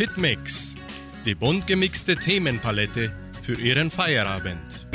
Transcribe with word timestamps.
Hitmix, 0.00 0.76
die 1.26 1.34
bunt 1.34 1.66
gemixte 1.66 2.16
Themenpalette 2.16 3.12
für 3.42 3.60
Ihren 3.60 3.90
Feierabend. 3.90 4.88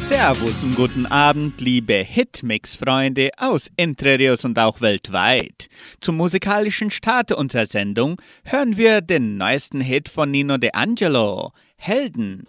Servus 0.00 0.64
und 0.64 0.74
guten 0.74 1.06
Abend, 1.06 1.60
liebe 1.60 1.94
Hitmix-Freunde 1.94 3.30
aus 3.36 3.70
Entre 3.76 4.36
und 4.42 4.58
auch 4.58 4.80
weltweit. 4.80 5.68
Zum 6.00 6.16
musikalischen 6.16 6.90
Start 6.90 7.30
unserer 7.30 7.66
Sendung 7.66 8.20
hören 8.42 8.76
wir 8.76 9.02
den 9.02 9.36
neuesten 9.36 9.80
Hit 9.80 10.08
von 10.08 10.28
Nino 10.32 10.58
De 10.58 10.70
Angelo, 10.72 11.52
Helden. 11.76 12.48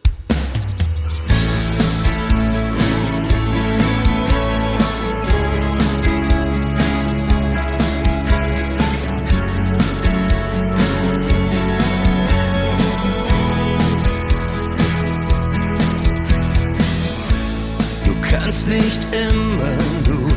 Kannst 18.47 18.67
nicht 18.69 19.03
immer 19.11 19.75
nur 20.07 20.31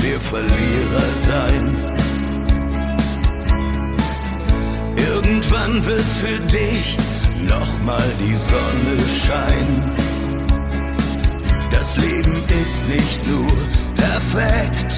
der 0.00 0.20
Verlierer 0.20 1.08
sein. 1.26 1.76
Irgendwann 4.94 5.84
wird 5.84 6.04
für 6.22 6.38
dich 6.46 6.96
nochmal 7.42 8.08
die 8.20 8.36
Sonne 8.36 8.96
scheinen. 9.20 9.92
Das 11.72 11.96
Leben 11.96 12.36
ist 12.62 12.88
nicht 12.88 13.26
nur 13.26 13.50
perfekt. 13.96 14.94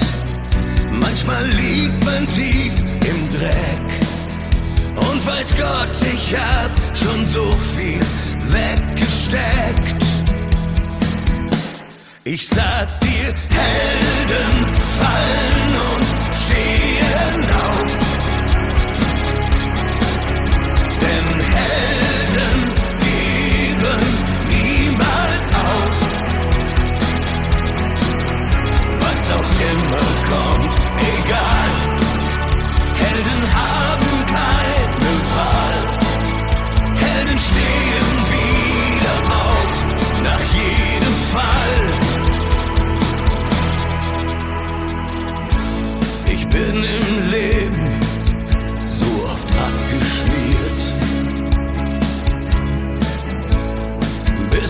Manchmal 0.91 1.47
liegt 1.47 2.05
man 2.05 2.27
tief 2.29 2.75
im 3.01 3.31
Dreck. 3.31 3.89
Und 4.95 5.25
weiß 5.25 5.55
Gott, 5.57 5.97
ich 6.13 6.35
hab 6.35 6.69
schon 6.95 7.25
so 7.25 7.51
viel 7.51 7.99
weggesteckt. 8.43 10.08
Ich 12.31 12.47
sag 12.47 12.99
dir, 12.99 13.33
Helden 13.57 14.53
fallen 14.99 15.71
und 15.89 16.05
stehen 16.43 17.43
auf. 17.57 17.93
Denn 21.01 21.27
Helden 21.55 22.55
geben 23.07 24.01
niemals 24.47 25.45
auf. 25.47 25.97
Was 28.99 29.31
auch 29.31 29.51
immer 29.71 30.08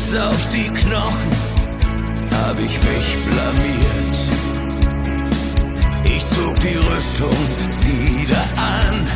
Bis 0.09 0.19
auf 0.19 0.49
die 0.49 0.67
Knochen 0.69 1.29
hab 2.31 2.57
ich 2.57 2.79
mich 2.81 3.17
blamiert. 3.25 4.17
Ich 6.03 6.27
zog 6.29 6.59
die 6.61 6.77
Rüstung 6.77 7.37
wieder 7.85 8.41
an, 8.57 9.07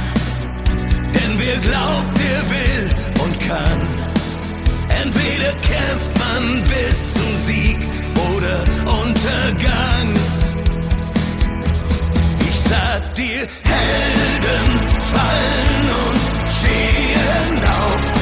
denn 1.16 1.32
wer 1.40 1.58
glaubt, 1.58 2.16
der 2.20 2.42
will 2.54 2.90
und 3.24 3.40
kann. 3.40 3.82
Entweder 5.02 5.54
kämpft 5.62 6.12
man 6.20 6.62
bis 6.62 7.14
zum 7.14 7.38
Sieg 7.48 7.78
oder 8.36 8.60
Untergang 9.02 10.14
sag 12.70 13.16
dir, 13.16 13.48
Helden 13.64 14.90
fallen 15.12 15.90
und 16.06 16.20
stehen 16.60 17.64
auf. 17.64 18.13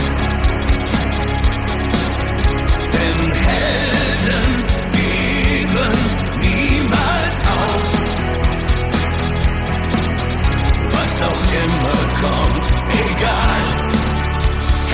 Kommt, 12.23 12.65
egal. 13.07 13.63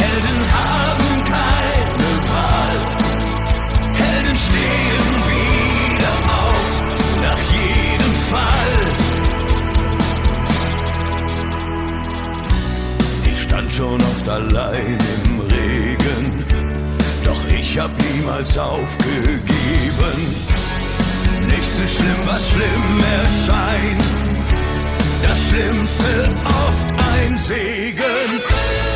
Helden 0.02 0.42
haben 0.58 1.12
keine 1.34 2.10
Wahl. 2.32 2.78
Helden 4.02 4.38
stehen 4.46 5.08
wieder 5.32 6.14
auf, 6.40 6.82
nach 7.26 7.42
jedem 7.58 8.14
Fall. 8.32 9.08
schon 13.78 14.02
oft 14.02 14.28
allein 14.28 14.98
im 15.16 15.40
Regen, 15.40 16.46
doch 17.24 17.46
ich 17.48 17.78
hab 17.78 17.92
niemals 18.02 18.58
aufgegeben. 18.58 20.20
Nicht 21.46 21.72
so 21.78 21.86
schlimm, 21.86 22.22
was 22.26 22.50
schlimm 22.50 23.04
erscheint, 23.22 24.27
das 25.24 25.50
Schlimmste 25.50 26.38
oft 26.46 26.92
ein 27.16 27.38
Segen. 27.38 28.87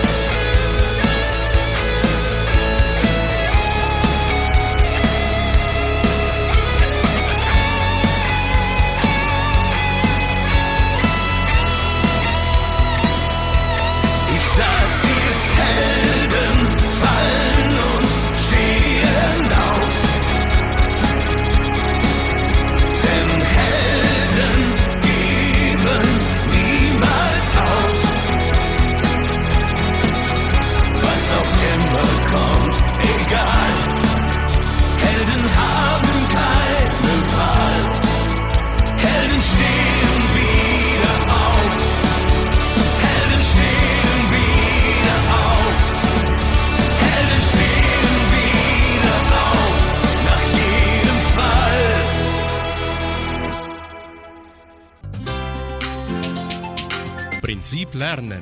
Lernen. 58.02 58.42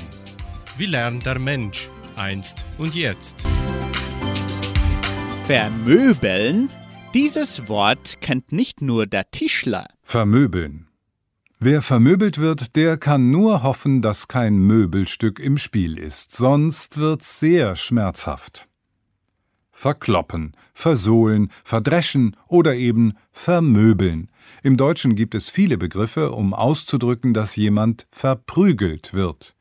Wie 0.77 0.85
lernt 0.85 1.25
der 1.25 1.37
Mensch 1.37 1.89
einst 2.15 2.65
und 2.77 2.95
jetzt? 2.95 3.41
Vermöbeln? 5.47 6.69
Dieses 7.13 7.67
Wort 7.67 8.21
kennt 8.21 8.53
nicht 8.53 8.81
nur 8.81 9.05
der 9.05 9.31
Tischler. 9.31 9.87
Vermöbeln. 10.01 10.87
Wer 11.59 11.81
vermöbelt 11.81 12.37
wird, 12.37 12.77
der 12.77 12.95
kann 12.95 13.31
nur 13.31 13.61
hoffen, 13.61 14.01
dass 14.01 14.29
kein 14.29 14.59
Möbelstück 14.59 15.41
im 15.41 15.57
Spiel 15.57 15.97
ist, 15.97 16.31
sonst 16.31 16.97
wird's 16.97 17.41
sehr 17.41 17.75
schmerzhaft. 17.75 18.69
Verkloppen, 19.73 20.55
versohlen, 20.73 21.51
verdreschen 21.65 22.37
oder 22.47 22.75
eben 22.75 23.11
vermöbeln. 23.33 24.31
Im 24.63 24.77
Deutschen 24.77 25.15
gibt 25.15 25.35
es 25.35 25.49
viele 25.49 25.77
Begriffe, 25.77 26.31
um 26.31 26.53
auszudrücken, 26.53 27.33
dass 27.33 27.55
jemand 27.55 28.07
verprügelt 28.11 29.13
wird. 29.13 29.55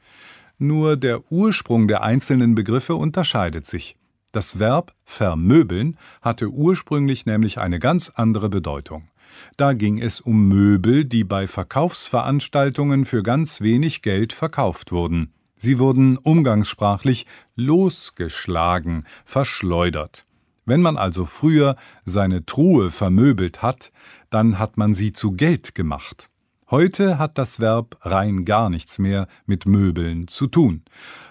Nur 0.59 0.97
der 0.97 1.31
Ursprung 1.31 1.87
der 1.89 2.03
einzelnen 2.03 2.55
Begriffe 2.55 2.97
unterscheidet 2.97 3.67
sich. 3.67 3.97
Das 4.33 4.59
Verb 4.59 4.93
vermöbeln 5.05 5.97
hatte 6.21 6.49
ursprünglich 6.49 7.27
nämlich 7.27 7.59
eine 7.59 7.79
ganz 7.79 8.11
andere 8.11 8.49
Bedeutung. 8.49 9.09
Da 9.57 9.73
ging 9.73 9.99
es 9.99 10.21
um 10.21 10.49
Möbel, 10.49 11.05
die 11.05 11.25
bei 11.25 11.47
Verkaufsveranstaltungen 11.47 13.05
für 13.05 13.23
ganz 13.23 13.61
wenig 13.61 14.03
Geld 14.03 14.33
verkauft 14.33 14.93
wurden. 14.93 15.33
Sie 15.57 15.79
wurden 15.79 16.17
umgangssprachlich 16.17 17.27
losgeschlagen, 17.57 19.05
verschleudert. 19.25 20.25
Wenn 20.67 20.83
man 20.83 20.99
also 20.99 21.25
früher 21.25 21.77
seine 22.05 22.45
Truhe 22.45 22.91
vermöbelt 22.91 23.63
hat, 23.63 23.91
dann 24.31 24.59
hat 24.59 24.77
man 24.77 24.95
sie 24.95 25.13
zu 25.13 25.33
Geld 25.33 25.75
gemacht. 25.75 26.31
Heute 26.71 27.19
hat 27.19 27.39
das 27.39 27.61
Verb 27.61 27.97
rein 28.03 28.45
gar 28.45 28.69
nichts 28.69 28.99
mehr 28.99 29.27
mit 29.47 29.65
Möbeln 29.65 30.29
zu 30.29 30.47
tun. 30.47 30.83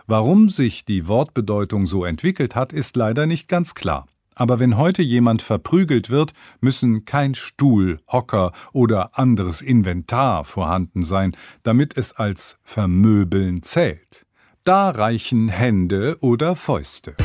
Warum 0.08 0.50
sich 0.50 0.84
die 0.84 1.08
Wortbedeutung 1.08 1.86
so 1.86 2.06
entwickelt 2.06 2.56
hat, 2.56 2.74
ist 2.74 2.96
leider 2.96 3.28
nicht 3.28 3.48
ganz 3.48 3.76
klar. 3.76 4.08
Aber 4.34 4.60
wenn 4.60 4.78
heute 4.78 5.02
jemand 5.02 5.42
verprügelt 5.42 6.10
wird, 6.10 6.34
müssen 6.60 7.06
kein 7.06 7.36
Stuhl, 7.36 8.00
Hocker 8.08 8.52
oder 8.72 9.18
anderes 9.18 9.62
Inventar 9.62 10.44
vorhanden 10.44 11.04
sein, 11.04 11.36
damit 11.64 11.98
es 11.98 12.14
als 12.14 12.58
Vermöbeln 12.64 13.64
zählt. 13.64 14.26
Da 14.64 14.90
reichen 14.90 15.50
Hände 15.50 16.18
oder 16.20 16.56
Fäuste. 16.56 17.16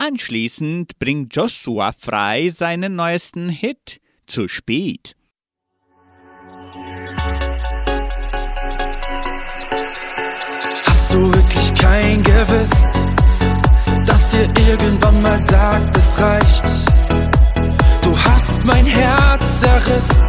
Anschließend 0.00 1.00
bringt 1.00 1.34
Joshua 1.34 1.90
Frei 1.92 2.50
seinen 2.50 2.94
neuesten 2.94 3.48
Hit 3.48 4.00
zu 4.26 4.46
spät. 4.46 5.16
Hast 10.86 11.12
du 11.12 11.34
wirklich 11.34 11.74
kein 11.74 12.22
Gewiss, 12.22 12.70
dass 14.06 14.28
dir 14.28 14.48
irgendwann 14.68 15.20
mal 15.20 15.38
sagt, 15.38 15.96
es 15.96 16.20
reicht? 16.20 16.64
Du 18.02 18.16
hast 18.16 18.64
mein 18.64 18.86
Herz 18.86 19.60
zerrissen 19.60 20.24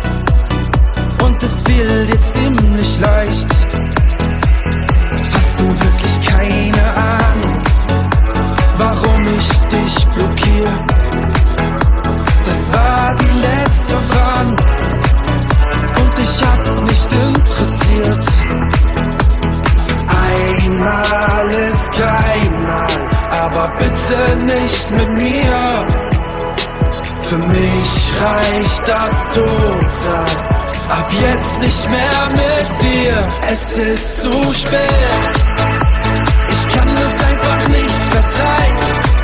und 1.23 1.43
es 1.43 1.61
fiel 1.61 2.07
dir 2.07 2.21
ziemlich 2.21 2.99
leicht. 2.99 3.47
Hast 5.31 5.59
du 5.59 5.65
wirklich 5.65 6.27
keine 6.27 6.93
Ahnung, 6.95 7.48
dich 9.71 10.05
blockiere? 10.15 10.77
Das 12.45 12.73
war 12.73 13.15
die 13.15 13.39
letzte 13.47 13.95
Warnung 14.13 14.57
und 15.99 16.17
dich 16.17 16.43
hat's 16.45 16.81
nicht 16.81 17.09
interessiert. 17.13 18.25
Einmal 20.07 21.49
ist 21.51 21.91
keinmal, 21.91 22.87
aber 23.29 23.73
bitte 23.77 24.19
nicht 24.45 24.91
mit 24.91 25.17
mir. 25.17 25.85
Für 27.29 27.37
mich 27.37 28.11
reicht 28.21 28.87
das 28.87 29.33
total. 29.35 30.59
Ab 30.89 31.11
jetzt 31.21 31.61
nicht 31.61 31.89
mehr 31.91 32.21
mit 32.33 32.81
dir, 32.81 33.27
es 33.51 33.77
ist 33.77 34.21
zu 34.21 34.31
spät. 34.53 35.25
Ich 36.49 36.73
kann 36.73 36.91
es 36.93 37.23
einfach 37.23 37.67
nicht 37.67 38.01
verzeihen. 38.11 39.18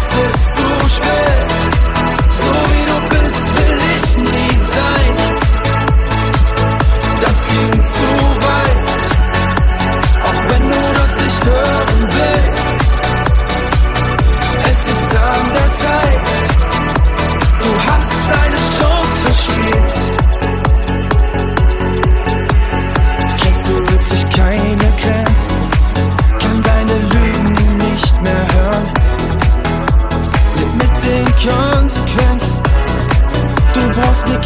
Es 0.00 0.16
ist 0.16 0.56
zu 0.56 0.88
spät. 0.90 1.57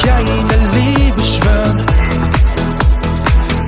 Keine 0.04 0.56
Liebe 0.74 1.20
schwören. 1.20 1.86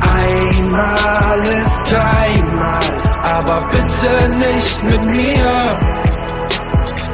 Einmal 0.01 1.41
ist 1.41 1.85
keinmal, 1.85 3.03
aber 3.23 3.69
bitte 3.69 4.29
nicht 4.39 4.83
mit 4.85 5.03
mir. 5.03 5.79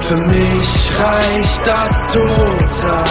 Für 0.08 0.16
mich 0.16 0.90
reicht 0.98 1.66
das 1.66 2.12
total. 2.12 3.04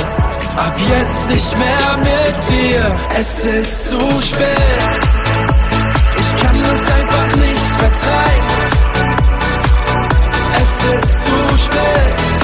Ab 0.57 0.75
jetzt 0.89 1.29
nicht 1.29 1.57
mehr 1.57 1.97
mit 1.99 2.35
dir, 2.49 2.95
es 3.17 3.45
ist 3.45 3.89
zu 3.89 3.99
spät. 4.21 4.93
Ich 6.17 6.41
kann 6.41 6.59
es 6.59 6.91
einfach 6.91 7.35
nicht 7.37 7.69
verzeihen. 7.79 8.47
Es 10.61 11.03
ist 11.03 11.25
zu 11.25 11.57
spät. 11.63 12.38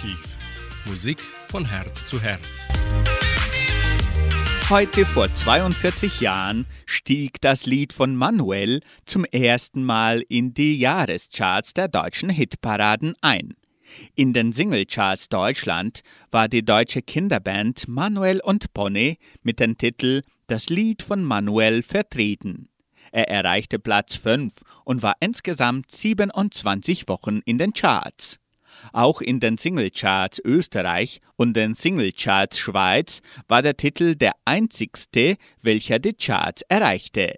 Musikarchiv. 0.00 0.38
Musik 0.86 1.20
von 1.48 1.64
Herz 1.64 2.06
zu 2.06 2.20
Herz. 2.20 2.60
Heute 4.70 5.04
vor 5.04 5.32
42 5.32 6.20
Jahren 6.20 6.66
stieg 6.86 7.40
das 7.40 7.66
Lied 7.66 7.92
von 7.92 8.14
Manuel 8.16 8.80
zum 9.04 9.24
ersten 9.24 9.84
Mal 9.84 10.22
in 10.28 10.54
die 10.54 10.78
Jahrescharts 10.78 11.74
der 11.74 11.88
deutschen 11.88 12.30
Hitparaden 12.30 13.14
ein. 13.20 13.54
In 14.14 14.32
den 14.32 14.52
Singlecharts 14.52 15.28
Deutschland 15.28 16.02
war 16.30 16.48
die 16.48 16.64
deutsche 16.64 17.02
Kinderband 17.02 17.88
Manuel 17.88 18.40
und 18.40 18.72
Bonnie 18.72 19.18
mit 19.42 19.60
dem 19.60 19.76
Titel 19.76 20.22
Das 20.46 20.68
Lied 20.70 21.02
von 21.02 21.24
Manuel 21.24 21.82
vertreten. 21.82 22.68
Er 23.12 23.28
erreichte 23.28 23.78
Platz 23.78 24.16
5 24.16 24.54
und 24.84 25.02
war 25.02 25.16
insgesamt 25.20 25.90
27 25.90 27.08
Wochen 27.08 27.40
in 27.44 27.58
den 27.58 27.72
Charts. 27.72 28.39
Auch 28.92 29.20
in 29.20 29.40
den 29.40 29.58
Singlecharts 29.58 30.40
Österreich 30.44 31.20
und 31.36 31.54
den 31.54 31.74
Singlecharts 31.74 32.58
Schweiz 32.58 33.20
war 33.48 33.62
der 33.62 33.76
Titel 33.76 34.14
der 34.14 34.32
einzigste, 34.44 35.36
welcher 35.62 35.98
die 35.98 36.14
Charts 36.14 36.62
erreichte. 36.68 37.34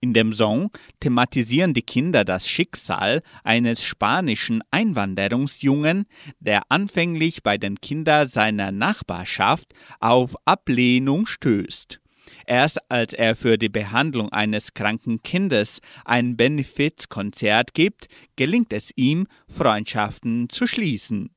In 0.00 0.14
dem 0.14 0.32
Song 0.32 0.70
thematisieren 1.00 1.74
die 1.74 1.82
Kinder 1.82 2.24
das 2.24 2.48
Schicksal 2.48 3.22
eines 3.44 3.82
spanischen 3.82 4.62
Einwanderungsjungen, 4.70 6.04
der 6.38 6.62
anfänglich 6.68 7.42
bei 7.42 7.58
den 7.58 7.80
Kindern 7.80 8.28
seiner 8.28 8.72
Nachbarschaft 8.72 9.72
auf 9.98 10.36
Ablehnung 10.44 11.26
stößt. 11.26 11.99
Erst 12.46 12.78
als 12.90 13.12
er 13.12 13.36
für 13.36 13.58
die 13.58 13.68
Behandlung 13.68 14.30
eines 14.30 14.74
kranken 14.74 15.22
Kindes 15.22 15.80
ein 16.04 16.36
Benefizkonzert 16.36 17.74
gibt, 17.74 18.08
gelingt 18.36 18.72
es 18.72 18.92
ihm, 18.96 19.26
Freundschaften 19.48 20.48
zu 20.48 20.66
schließen. 20.66 21.30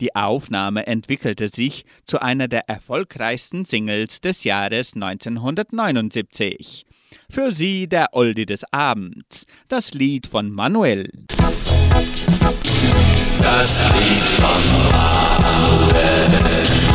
Die 0.00 0.14
Aufnahme 0.14 0.86
entwickelte 0.86 1.48
sich 1.48 1.84
zu 2.04 2.20
einer 2.20 2.48
der 2.48 2.68
erfolgreichsten 2.68 3.64
Singles 3.64 4.20
des 4.20 4.44
Jahres 4.44 4.92
1979. 4.94 6.84
Für 7.30 7.50
sie 7.50 7.88
der 7.88 8.08
Oldie 8.12 8.44
des 8.46 8.64
Abends, 8.72 9.46
das 9.68 9.94
Lied 9.94 10.26
von 10.26 10.50
Manuel. 10.50 11.10
Das 13.40 13.88
Lied 13.88 14.22
von 14.22 14.62
Manuel. 14.92 16.85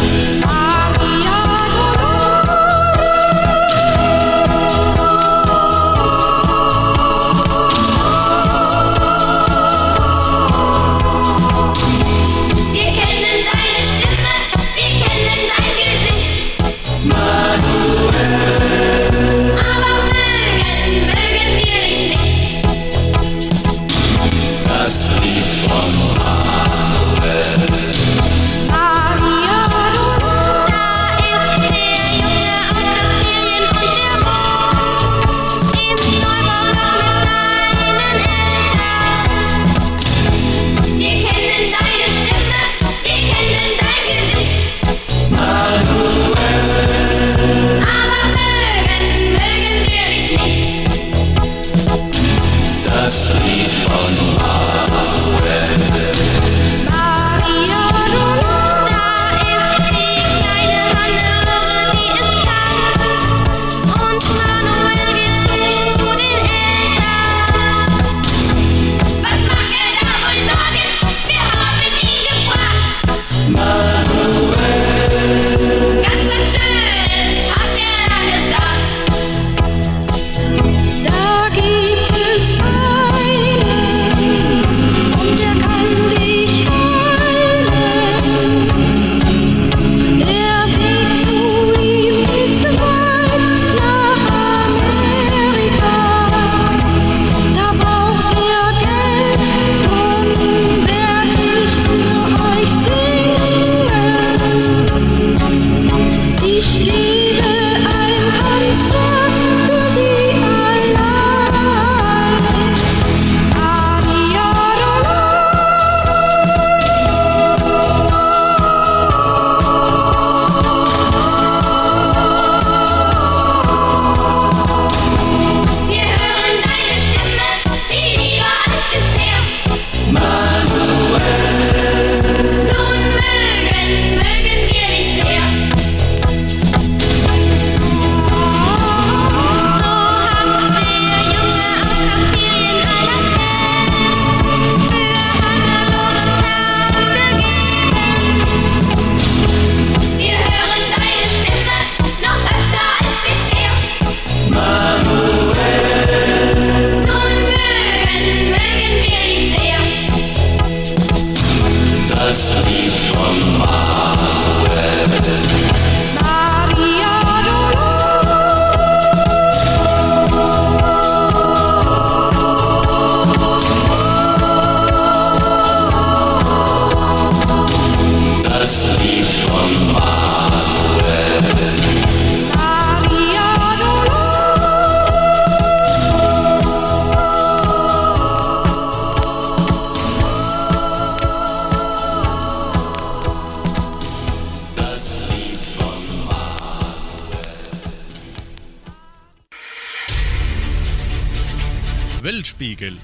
Weltspiegel. 202.82 202.98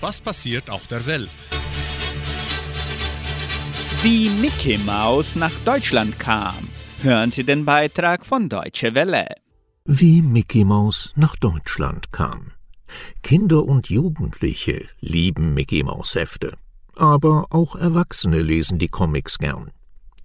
Was 0.00 0.20
passiert 0.20 0.70
auf 0.70 0.86
der 0.86 1.04
Welt? 1.06 1.50
Wie 4.02 4.30
Mickey 4.30 4.78
Maus 4.78 5.36
nach 5.36 5.56
Deutschland 5.64 6.18
kam. 6.18 6.68
Hören 7.02 7.30
Sie 7.30 7.44
den 7.44 7.64
Beitrag 7.64 8.24
von 8.24 8.48
Deutsche 8.48 8.94
Welle. 8.94 9.26
Wie 9.84 10.22
Mickey 10.22 10.64
Maus 10.64 11.12
nach 11.16 11.36
Deutschland 11.36 12.12
kam. 12.12 12.52
Kinder 13.22 13.64
und 13.64 13.88
Jugendliche 13.88 14.86
lieben 15.00 15.54
Mickey 15.54 15.82
Maus 15.82 16.14
Hefte. 16.14 16.54
Aber 16.96 17.46
auch 17.50 17.76
Erwachsene 17.76 18.42
lesen 18.42 18.78
die 18.78 18.88
Comics 18.88 19.38
gern. 19.38 19.70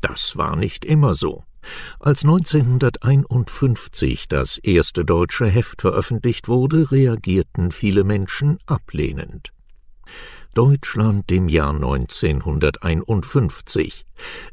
Das 0.02 0.38
war 0.38 0.56
nicht 0.56 0.86
immer 0.86 1.16
so. 1.16 1.44
Als 2.00 2.24
1951 2.24 4.28
das 4.28 4.58
erste 4.58 5.06
deutsche 5.06 5.46
Heft 5.48 5.82
veröffentlicht 5.82 6.48
wurde, 6.48 6.92
reagierten 6.92 7.72
viele 7.72 8.04
Menschen 8.04 8.58
ablehnend. 8.66 9.52
Deutschland 10.54 11.32
im 11.32 11.48
Jahr 11.50 11.74
1951. 11.76 14.06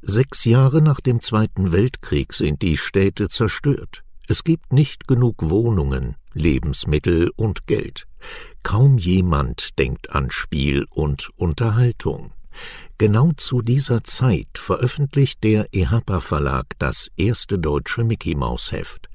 Sechs 0.02 0.44
Jahre 0.44 0.82
nach 0.82 1.00
dem 1.00 1.20
Zweiten 1.20 1.70
Weltkrieg 1.70 2.32
sind 2.32 2.62
die 2.62 2.76
Städte 2.76 3.28
zerstört. 3.28 4.02
Es 4.26 4.42
gibt 4.42 4.72
nicht 4.72 5.06
genug 5.06 5.36
Wohnungen, 5.38 6.16
Lebensmittel 6.32 7.30
und 7.36 7.68
Geld. 7.68 8.08
Kaum 8.62 8.98
jemand 8.98 9.78
denkt 9.78 10.10
an 10.10 10.30
Spiel 10.30 10.86
und 10.90 11.30
Unterhaltung. 11.36 12.32
Genau 13.02 13.32
zu 13.36 13.62
dieser 13.62 14.04
Zeit 14.04 14.46
veröffentlicht 14.54 15.42
der 15.42 15.66
EHAPA 15.72 16.20
Verlag 16.20 16.66
das 16.78 17.10
erste 17.16 17.58
deutsche 17.58 18.04
Mickey 18.04 18.36
Maus 18.36 18.70
Heft. 18.70 19.08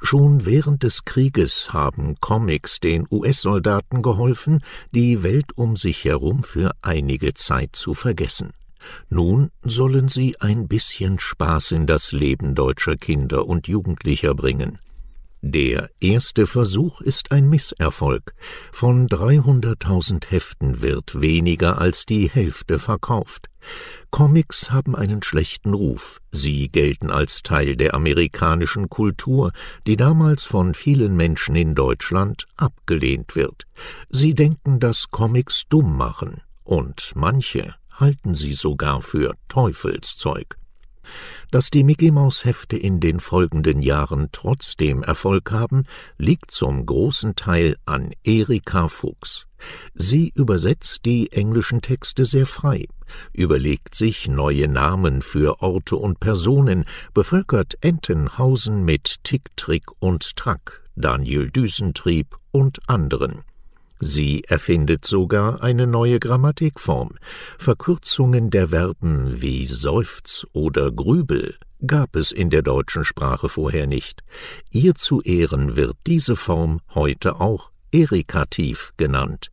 Schon 0.00 0.46
während 0.46 0.82
des 0.82 1.04
Krieges 1.04 1.74
haben 1.74 2.14
Comics 2.20 2.80
den 2.80 3.06
US-Soldaten 3.10 4.00
geholfen, 4.00 4.64
die 4.92 5.22
Welt 5.22 5.52
um 5.56 5.76
sich 5.76 6.06
herum 6.06 6.42
für 6.42 6.70
einige 6.80 7.34
Zeit 7.34 7.76
zu 7.76 7.92
vergessen. 7.92 8.54
Nun 9.10 9.50
sollen 9.62 10.08
sie 10.08 10.40
ein 10.40 10.66
bisschen 10.66 11.18
Spaß 11.18 11.72
in 11.72 11.86
das 11.86 12.12
Leben 12.12 12.54
deutscher 12.54 12.96
Kinder 12.96 13.46
und 13.46 13.68
Jugendlicher 13.68 14.34
bringen. 14.34 14.78
Der 15.46 15.90
erste 16.00 16.46
Versuch 16.46 17.02
ist 17.02 17.30
ein 17.30 17.50
Misserfolg. 17.50 18.32
Von 18.72 19.06
300.000 19.08 20.30
Heften 20.30 20.80
wird 20.80 21.20
weniger 21.20 21.78
als 21.78 22.06
die 22.06 22.30
Hälfte 22.30 22.78
verkauft. 22.78 23.50
Comics 24.10 24.70
haben 24.70 24.96
einen 24.96 25.22
schlechten 25.22 25.74
Ruf. 25.74 26.22
Sie 26.32 26.68
gelten 26.68 27.10
als 27.10 27.42
Teil 27.42 27.76
der 27.76 27.92
amerikanischen 27.92 28.88
Kultur, 28.88 29.52
die 29.86 29.98
damals 29.98 30.46
von 30.46 30.72
vielen 30.72 31.14
Menschen 31.14 31.56
in 31.56 31.74
Deutschland 31.74 32.46
abgelehnt 32.56 33.36
wird. 33.36 33.66
Sie 34.08 34.34
denken, 34.34 34.80
dass 34.80 35.10
Comics 35.10 35.64
dumm 35.68 35.94
machen. 35.94 36.40
Und 36.64 37.12
manche 37.16 37.74
halten 37.92 38.34
sie 38.34 38.54
sogar 38.54 39.02
für 39.02 39.34
Teufelszeug. 39.48 40.56
Dass 41.50 41.70
die 41.70 41.84
Mickey-Maus-Hefte 41.84 42.76
in 42.76 43.00
den 43.00 43.20
folgenden 43.20 43.82
Jahren 43.82 44.28
trotzdem 44.32 45.02
Erfolg 45.02 45.50
haben, 45.50 45.84
liegt 46.18 46.50
zum 46.50 46.86
großen 46.86 47.36
Teil 47.36 47.76
an 47.84 48.12
Erika 48.22 48.88
Fuchs. 48.88 49.46
Sie 49.94 50.32
übersetzt 50.34 51.00
die 51.04 51.32
englischen 51.32 51.80
Texte 51.80 52.24
sehr 52.24 52.46
frei, 52.46 52.86
überlegt 53.32 53.94
sich 53.94 54.28
neue 54.28 54.68
Namen 54.68 55.22
für 55.22 55.62
Orte 55.62 55.96
und 55.96 56.20
Personen, 56.20 56.84
bevölkert 57.14 57.78
Entenhausen 57.80 58.84
mit 58.84 59.24
Tick, 59.24 59.56
Trick 59.56 59.84
und 60.00 60.36
Track, 60.36 60.82
Daniel 60.96 61.50
Düsentrieb 61.50 62.36
und 62.50 62.80
anderen. 62.88 63.42
Sie 64.06 64.44
erfindet 64.44 65.06
sogar 65.06 65.62
eine 65.62 65.86
neue 65.86 66.20
Grammatikform. 66.20 67.16
Verkürzungen 67.56 68.50
der 68.50 68.68
Verben 68.68 69.40
wie 69.40 69.64
Seufz 69.64 70.46
oder 70.52 70.92
Grübel 70.92 71.56
gab 71.86 72.14
es 72.14 72.30
in 72.30 72.50
der 72.50 72.60
deutschen 72.60 73.06
Sprache 73.06 73.48
vorher 73.48 73.86
nicht. 73.86 74.20
Ihr 74.70 74.94
zu 74.94 75.22
Ehren 75.22 75.76
wird 75.76 75.96
diese 76.06 76.36
Form 76.36 76.80
heute 76.94 77.40
auch 77.40 77.70
Erikativ 77.92 78.92
genannt. 78.98 79.50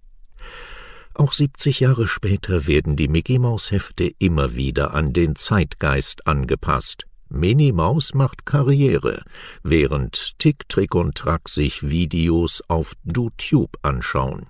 Auch 1.14 1.32
70 1.32 1.80
Jahre 1.80 2.10
später 2.10 2.68
werden 2.68 2.98
die 2.98 3.08
Mickey-Maus-Hefte 3.08 4.12
immer 4.20 4.54
wieder 4.54 4.94
an 4.94 5.14
den 5.14 5.38
Zeitgeist 5.38 6.28
angepasst. 6.28 7.06
Minnie 7.34 7.72
Maus 7.72 8.14
macht 8.14 8.46
Karriere, 8.46 9.24
während 9.64 10.38
Tick, 10.38 10.68
Trick 10.68 10.94
und 10.96 11.16
Track 11.16 11.48
sich 11.48 11.90
Videos 11.90 12.62
auf 12.68 12.94
DoTube 13.06 13.78
anschauen. 13.84 14.48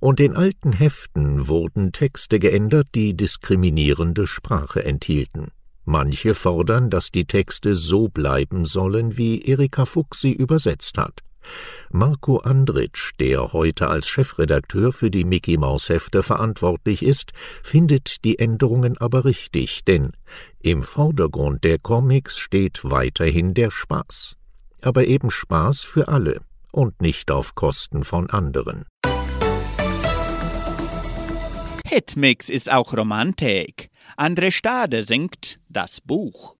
Und 0.00 0.18
in 0.18 0.34
alten 0.34 0.72
Heften 0.72 1.46
wurden 1.46 1.92
Texte 1.92 2.40
geändert, 2.40 2.88
die 2.96 3.16
diskriminierende 3.16 4.26
Sprache 4.26 4.84
enthielten. 4.84 5.52
Manche 5.84 6.34
fordern, 6.34 6.90
dass 6.90 7.12
die 7.12 7.24
Texte 7.24 7.76
so 7.76 8.08
bleiben 8.08 8.64
sollen, 8.64 9.16
wie 9.16 9.42
Erika 9.42 9.84
Fuchs 9.84 10.20
sie 10.20 10.32
übersetzt 10.32 10.98
hat. 10.98 11.20
Marco 11.90 12.38
Andritsch, 12.38 13.12
der 13.18 13.52
heute 13.52 13.88
als 13.88 14.08
Chefredakteur 14.08 14.92
für 14.92 15.10
die 15.10 15.24
Mickey 15.24 15.56
Maus 15.56 15.88
Hefte 15.88 16.22
verantwortlich 16.22 17.02
ist, 17.02 17.32
findet 17.62 18.24
die 18.24 18.38
Änderungen 18.38 18.98
aber 18.98 19.24
richtig, 19.24 19.84
denn 19.84 20.12
im 20.60 20.82
Vordergrund 20.82 21.64
der 21.64 21.78
Comics 21.78 22.38
steht 22.38 22.80
weiterhin 22.82 23.54
der 23.54 23.70
Spaß. 23.70 24.36
Aber 24.82 25.06
eben 25.06 25.30
Spaß 25.30 25.80
für 25.80 26.08
alle 26.08 26.40
und 26.72 27.00
nicht 27.00 27.30
auf 27.30 27.54
Kosten 27.54 28.04
von 28.04 28.30
anderen. 28.30 28.84
Hitmix 31.86 32.50
ist 32.50 32.70
auch 32.70 32.94
Romantik. 32.94 33.88
André 34.18 34.52
Stade 34.52 35.04
singt 35.04 35.56
Das 35.70 36.02
Buch. 36.02 36.57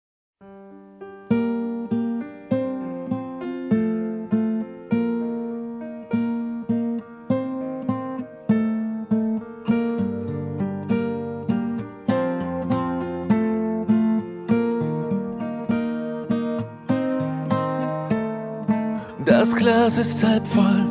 Das 19.28 19.54
Glas 19.54 19.98
ist 19.98 20.24
halb 20.24 20.46
voll, 20.46 20.86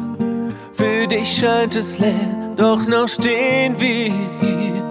für 0.72 1.08
dich 1.08 1.39
scheint 1.39 1.75
es 1.75 1.98
leer, 1.98 2.53
doch 2.56 2.88
noch 2.88 3.10
stehen 3.10 3.74
wir 3.79 4.13
hier. 4.39 4.84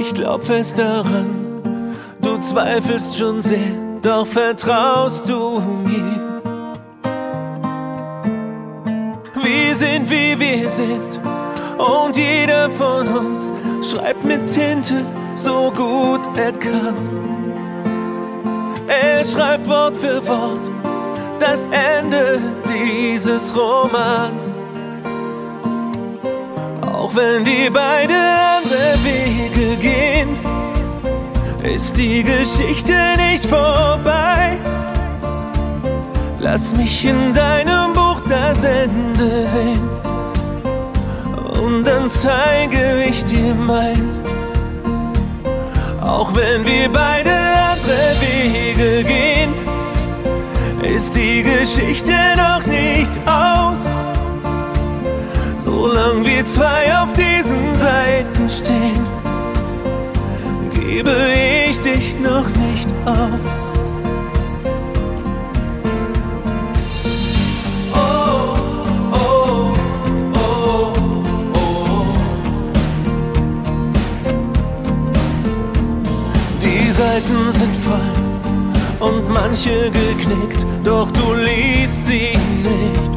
Ich 0.00 0.14
glaub 0.14 0.44
fest 0.44 0.78
daran, 0.78 1.92
du 2.20 2.38
zweifelst 2.38 3.18
schon 3.18 3.42
sehr, 3.42 3.74
doch 4.00 4.24
vertraust 4.24 5.28
du 5.28 5.60
mir. 5.84 6.40
Wir 9.42 9.74
sind 9.74 10.08
wie 10.08 10.38
wir 10.38 10.70
sind 10.70 11.20
und 11.78 12.16
jeder 12.16 12.70
von 12.70 13.08
uns 13.08 13.52
schreibt 13.90 14.24
mit 14.24 14.46
Tinte 14.46 15.04
so 15.34 15.72
gut 15.72 16.28
er 16.36 16.52
kann. 16.52 17.31
Er 19.00 19.24
schreibt 19.24 19.66
Wort 19.68 19.96
für 19.96 20.26
Wort 20.26 20.70
das 21.40 21.66
Ende 21.66 22.40
dieses 22.68 23.56
Romans. 23.56 24.54
Auch 26.82 27.14
wenn 27.14 27.44
wir 27.46 27.72
beide 27.72 28.14
andere 28.58 28.94
Wege 29.02 29.76
gehen, 29.76 30.36
ist 31.62 31.96
die 31.96 32.22
Geschichte 32.22 32.92
nicht 33.16 33.46
vorbei. 33.46 34.58
Lass 36.38 36.76
mich 36.76 37.04
in 37.06 37.32
deinem 37.32 37.94
Buch 37.94 38.20
das 38.28 38.62
Ende 38.62 39.46
sehen 39.46 39.88
und 41.62 41.84
dann 41.84 42.10
zeige 42.10 43.04
ich 43.08 43.24
dir 43.24 43.54
meins. 43.54 44.22
Auch 46.02 46.34
wenn 46.34 46.66
wir 46.66 46.92
beide 46.92 47.41
andere 47.82 48.20
Wege 48.20 49.04
gehen, 49.04 49.54
ist 50.82 51.14
die 51.14 51.42
Geschichte 51.42 52.12
noch 52.36 52.64
nicht 52.66 53.18
aus. 53.26 53.78
Solange 55.58 56.24
wir 56.24 56.44
zwei 56.44 56.94
auf 56.96 57.12
diesen 57.12 57.74
Seiten 57.74 58.48
stehen, 58.48 59.06
gebe 60.70 61.14
ich 61.68 61.80
dich 61.80 62.18
noch 62.20 62.48
nicht 62.48 62.88
auf. 63.04 63.61
Und 79.02 79.28
manche 79.28 79.90
geknickt, 79.90 80.64
doch 80.84 81.10
du 81.10 81.34
liest 81.34 82.06
sie 82.06 82.32
nicht. 82.62 83.12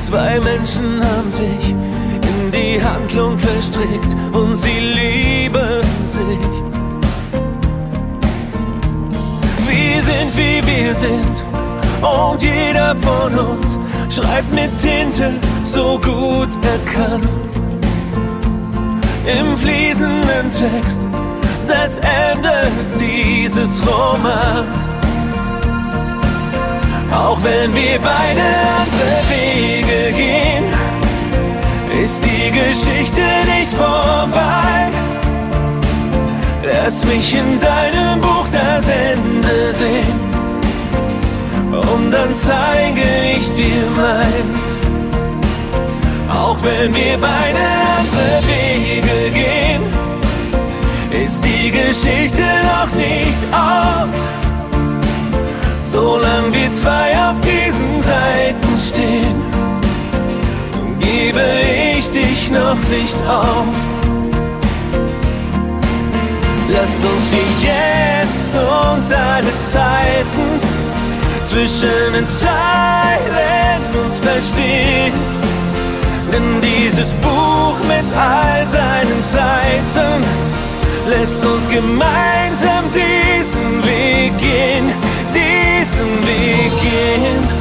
Zwei 0.00 0.40
Menschen 0.40 1.00
haben 1.00 1.30
sich 1.30 1.70
in 1.70 2.50
die 2.50 2.82
Handlung 2.82 3.38
verstrickt 3.38 4.12
und 4.32 4.56
sie 4.56 4.80
lieben 4.80 5.82
sich. 6.04 6.44
Wir 9.68 10.02
sind 10.02 10.36
wie 10.36 10.60
wir 10.66 10.94
sind 10.94 11.44
und 12.02 12.42
jeder 12.42 12.96
von 12.96 13.38
uns 13.38 13.78
schreibt 14.08 14.52
mit 14.52 14.76
Tinte 14.78 15.34
so 15.64 16.00
gut 16.02 16.48
er 16.62 16.92
kann. 16.92 17.20
Im 19.24 19.56
fließenden 19.56 20.50
Text 20.50 21.19
das 21.82 21.98
Ende 21.98 22.68
dieses 22.98 23.80
Romans. 23.86 24.86
Auch 27.12 27.42
wenn 27.42 27.74
wir 27.74 27.98
beide 28.00 28.46
andere 28.80 29.16
Wege 29.30 30.12
gehen, 30.14 30.64
ist 32.02 32.22
die 32.22 32.50
Geschichte 32.50 33.22
nicht 33.54 33.72
vorbei. 33.72 34.90
Lass 36.62 37.04
mich 37.06 37.34
in 37.34 37.58
deinem 37.58 38.20
Buch 38.20 38.46
das 38.52 38.84
Ende 38.86 39.72
sehen 39.72 40.20
und 41.70 42.10
dann 42.10 42.34
zeige 42.34 43.06
ich 43.36 43.52
dir 43.54 43.84
meins. 43.96 44.64
Auch 46.28 46.58
wenn 46.62 46.94
wir 46.94 47.18
beide 47.18 47.64
andere 47.98 48.40
Wege 48.46 49.30
gehen, 49.32 50.09
ist 51.20 51.44
die 51.44 51.70
Geschichte 51.70 52.42
noch 52.62 52.90
nicht 52.96 53.42
aus. 53.52 54.14
Solange 55.82 56.52
wir 56.52 56.72
zwei 56.72 57.12
auf 57.16 57.36
diesen 57.40 58.02
Seiten 58.02 58.78
stehen, 58.78 59.42
gebe 60.98 61.42
ich 61.98 62.10
dich 62.10 62.50
noch 62.50 62.78
nicht 62.88 63.16
auf. 63.28 63.66
Lass 66.68 67.04
uns 67.10 67.26
wie 67.32 67.66
jetzt 67.66 68.54
und 68.54 69.12
alle 69.12 69.52
Zeiten 69.72 70.60
zwischen 71.44 72.12
den 72.14 72.26
Zeilen 72.28 73.82
uns 74.04 74.20
verstehen. 74.20 75.12
Denn 76.32 76.60
dieses 76.62 77.12
Buch 77.14 77.76
mit 77.88 78.16
all 78.16 78.64
seinen 78.68 79.22
Seiten 79.32 80.24
lässt 81.10 81.44
uns 81.44 81.68
gemeinsam 81.68 82.84
diesen 82.94 83.82
Weg 83.84 84.38
gehen, 84.38 84.92
diesen 85.34 86.10
Weg 86.28 86.72
gehen. 86.80 87.59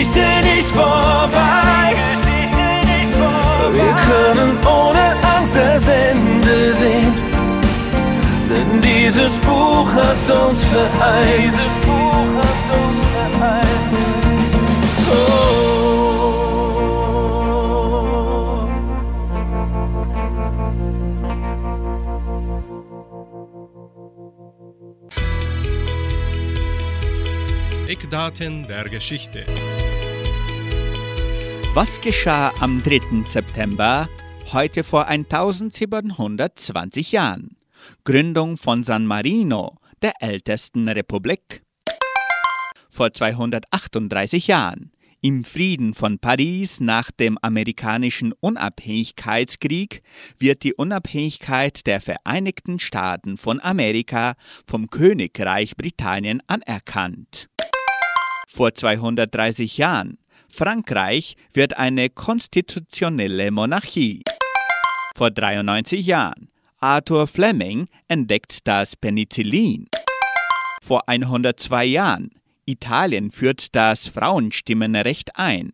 Geschichte 0.00 0.20
nicht 0.42 0.70
vorbei. 0.70 1.94
Wir 3.70 3.94
können 4.08 4.58
ohne 4.64 5.14
Angst 5.36 5.54
das 5.54 5.86
Ende 5.86 6.72
sehen, 6.72 7.12
denn 8.48 8.80
dieses 8.80 9.32
Buch 9.40 9.88
hat 9.92 10.48
uns 10.48 10.64
vereint. 10.64 11.66
Eckdaten 28.10 28.66
der 28.66 28.88
Geschichte. 28.88 29.46
Was 31.74 32.00
geschah 32.00 32.52
am 32.58 32.82
3. 32.82 33.28
September, 33.28 34.08
heute 34.52 34.82
vor 34.82 35.06
1720 35.06 37.12
Jahren? 37.12 37.56
Gründung 38.02 38.56
von 38.56 38.82
San 38.82 39.06
Marino, 39.06 39.76
der 40.02 40.14
ältesten 40.18 40.88
Republik. 40.88 41.62
Vor 42.90 43.12
238 43.12 44.48
Jahren, 44.48 44.90
im 45.20 45.44
Frieden 45.44 45.94
von 45.94 46.18
Paris 46.18 46.80
nach 46.80 47.12
dem 47.12 47.38
amerikanischen 47.38 48.34
Unabhängigkeitskrieg, 48.40 50.02
wird 50.36 50.64
die 50.64 50.74
Unabhängigkeit 50.74 51.86
der 51.86 52.00
Vereinigten 52.00 52.80
Staaten 52.80 53.36
von 53.36 53.60
Amerika 53.60 54.34
vom 54.66 54.90
Königreich 54.90 55.76
Britannien 55.76 56.42
anerkannt. 56.48 57.48
Vor 58.52 58.74
230 58.74 59.78
Jahren, 59.78 60.18
Frankreich 60.48 61.36
wird 61.52 61.78
eine 61.78 62.10
konstitutionelle 62.10 63.52
Monarchie. 63.52 64.24
Vor 65.16 65.30
93 65.30 66.04
Jahren, 66.04 66.50
Arthur 66.80 67.28
Fleming 67.28 67.86
entdeckt 68.08 68.66
das 68.66 68.96
Penicillin. 68.96 69.86
Vor 70.82 71.08
102 71.08 71.84
Jahren, 71.84 72.30
Italien 72.66 73.30
führt 73.30 73.76
das 73.76 74.08
Frauenstimmenrecht 74.08 75.36
ein. 75.36 75.72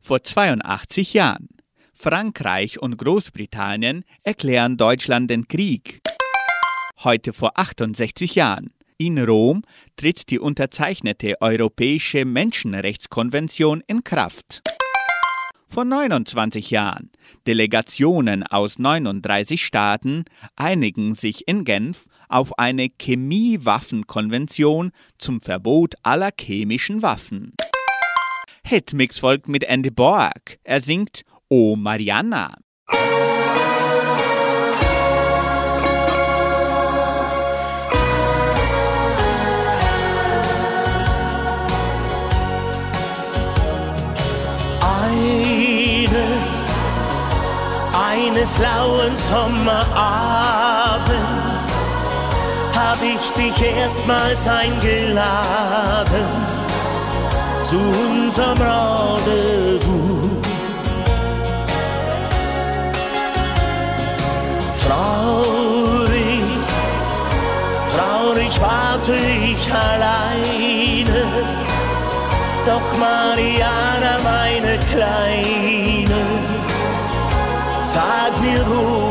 Vor 0.00 0.22
82 0.22 1.12
Jahren, 1.12 1.48
Frankreich 1.92 2.80
und 2.80 2.96
Großbritannien 2.96 4.04
erklären 4.22 4.78
Deutschland 4.78 5.28
den 5.28 5.46
Krieg. 5.46 6.00
Heute 7.04 7.34
vor 7.34 7.58
68 7.58 8.34
Jahren, 8.34 8.70
in 8.98 9.18
Rom 9.18 9.62
tritt 9.96 10.30
die 10.30 10.38
unterzeichnete 10.38 11.40
Europäische 11.40 12.24
Menschenrechtskonvention 12.24 13.82
in 13.86 14.04
Kraft. 14.04 14.62
Vor 15.68 15.84
29 15.84 16.70
Jahren. 16.70 17.10
Delegationen 17.46 18.44
aus 18.44 18.78
39 18.78 19.64
Staaten 19.64 20.24
einigen 20.54 21.14
sich 21.14 21.48
in 21.48 21.64
Genf 21.64 22.06
auf 22.28 22.58
eine 22.58 22.88
Chemiewaffenkonvention 22.88 24.92
zum 25.18 25.40
Verbot 25.40 25.94
aller 26.02 26.30
chemischen 26.40 27.02
Waffen. 27.02 27.52
Hitmix 28.64 29.18
folgt 29.18 29.48
mit 29.48 29.64
Andy 29.64 29.90
Borg. 29.90 30.58
Er 30.64 30.80
singt 30.80 31.22
O 31.48 31.76
Mariana. 31.76 32.54
Eines 48.46 48.58
lauen 48.58 49.16
Sommerabends 49.16 49.76
hab 52.74 52.98
ich 53.02 53.32
dich 53.32 53.62
erstmals 53.62 54.46
eingeladen 54.46 56.26
zu 57.62 57.76
unserem 57.76 58.58
Rendezvous. 58.58 60.30
Traurig, 64.86 66.44
traurig 67.92 68.60
warte 68.60 69.14
ich 69.14 69.72
alleine. 69.72 71.24
Doch 72.66 72.98
Mariana, 72.98 74.16
meine 74.22 74.78
Kleine, 74.90 76.05
sag 77.96 78.32
mir, 78.42 78.64
wo 78.68 79.05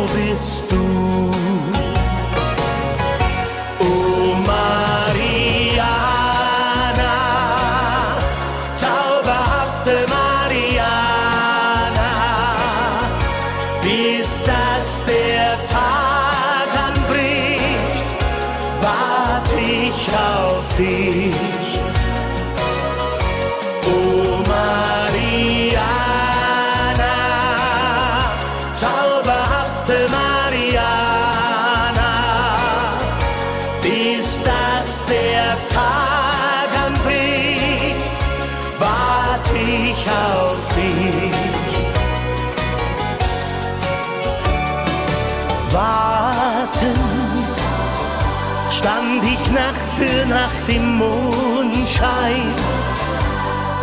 für 49.98 50.26
Nacht 50.28 50.68
im 50.68 50.98
Mondschein, 50.98 52.54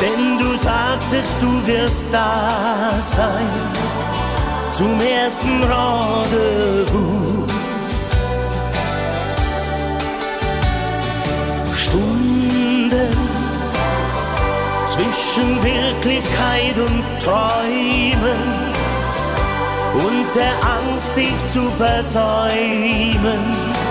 denn 0.01 0.39
du 0.39 0.57
sagtest, 0.59 1.37
du 1.41 1.67
wirst 1.67 2.07
da 2.13 3.01
sein 3.01 3.49
zum 4.73 5.01
ersten 5.01 5.63
Rendezvous. 5.63 7.51
Stunden 11.75 13.11
zwischen 14.87 15.63
Wirklichkeit 15.63 16.77
und 16.77 17.05
Träumen 17.23 18.73
und 19.95 20.35
der 20.35 20.55
Angst, 20.77 21.17
dich 21.17 21.49
zu 21.49 21.71
versäumen. 21.79 23.82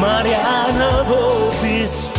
Mariana, 0.00 1.04
wo 1.08 1.50
bist 1.62 2.16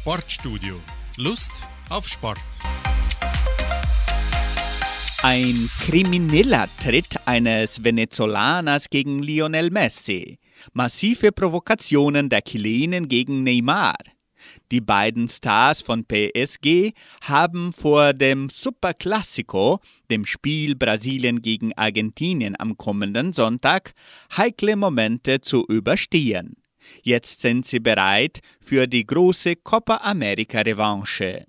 Sportstudio. 0.00 0.80
Lust 1.18 1.62
auf 1.90 2.08
Sport. 2.08 2.38
Ein 5.22 5.68
krimineller 5.78 6.70
Tritt 6.82 7.18
eines 7.26 7.84
Venezolaners 7.84 8.88
gegen 8.88 9.22
Lionel 9.22 9.70
Messi. 9.70 10.38
Massive 10.72 11.32
Provokationen 11.32 12.30
der 12.30 12.40
Chilenen 12.40 13.08
gegen 13.08 13.42
Neymar. 13.42 13.96
Die 14.72 14.80
beiden 14.80 15.28
Stars 15.28 15.82
von 15.82 16.06
PSG 16.06 16.92
haben 17.20 17.74
vor 17.74 18.14
dem 18.14 18.48
Superclásico, 18.48 19.80
dem 20.10 20.24
Spiel 20.24 20.76
Brasilien 20.76 21.42
gegen 21.42 21.74
Argentinien 21.74 22.58
am 22.58 22.78
kommenden 22.78 23.34
Sonntag, 23.34 23.92
heikle 24.34 24.76
Momente 24.76 25.42
zu 25.42 25.66
überstehen. 25.66 26.56
Jetzt 27.02 27.40
sind 27.40 27.66
sie 27.66 27.80
bereit 27.80 28.40
für 28.60 28.86
die 28.86 29.06
große 29.06 29.56
Copa 29.56 30.00
America 30.02 30.60
Revanche. 30.60 31.46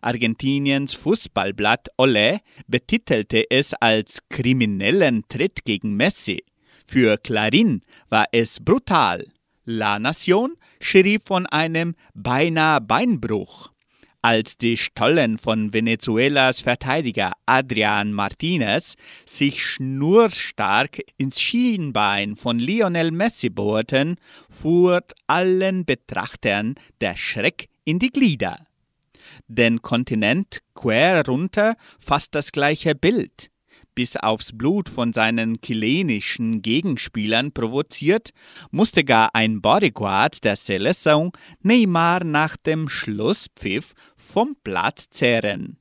Argentiniens 0.00 0.94
Fußballblatt 0.94 1.88
Olé 1.98 2.40
betitelte 2.66 3.44
es 3.50 3.74
als 3.74 4.18
kriminellen 4.28 5.24
Tritt 5.28 5.64
gegen 5.64 5.94
Messi. 5.96 6.44
Für 6.84 7.14
Clarín 7.16 7.80
war 8.08 8.26
es 8.32 8.60
brutal. 8.60 9.26
La 9.64 9.98
Nation 9.98 10.56
schrieb 10.80 11.26
von 11.26 11.46
einem 11.46 11.96
beinahe 12.14 12.80
Beinbruch. 12.80 13.72
Als 14.28 14.58
die 14.58 14.76
Stollen 14.76 15.38
von 15.38 15.72
Venezuelas 15.72 16.60
Verteidiger 16.60 17.34
Adrian 17.46 18.12
Martinez 18.12 18.96
sich 19.24 19.64
schnurstark 19.64 20.98
ins 21.16 21.40
Schienbein 21.40 22.34
von 22.34 22.58
Lionel 22.58 23.12
Messi 23.12 23.50
bohrten, 23.50 24.16
fuhr 24.50 25.04
allen 25.28 25.84
Betrachtern 25.84 26.74
der 27.00 27.16
Schreck 27.16 27.68
in 27.84 28.00
die 28.00 28.10
Glieder. 28.10 28.66
Den 29.46 29.80
Kontinent 29.80 30.58
quer 30.74 31.24
runter 31.24 31.76
fast 32.00 32.34
das 32.34 32.50
gleiche 32.50 32.96
Bild. 32.96 33.52
Bis 33.96 34.14
aufs 34.14 34.52
Blut 34.52 34.90
von 34.90 35.14
seinen 35.14 35.58
chilenischen 35.62 36.60
Gegenspielern 36.60 37.52
provoziert, 37.52 38.28
musste 38.70 39.04
gar 39.04 39.34
ein 39.34 39.62
Bodyguard 39.62 40.44
der 40.44 40.58
Seleção 40.58 41.34
Neymar 41.62 42.22
nach 42.22 42.58
dem 42.58 42.90
Schlusspfiff 42.90 43.94
vom 44.18 44.54
Platz 44.62 45.08
zehren. 45.08 45.78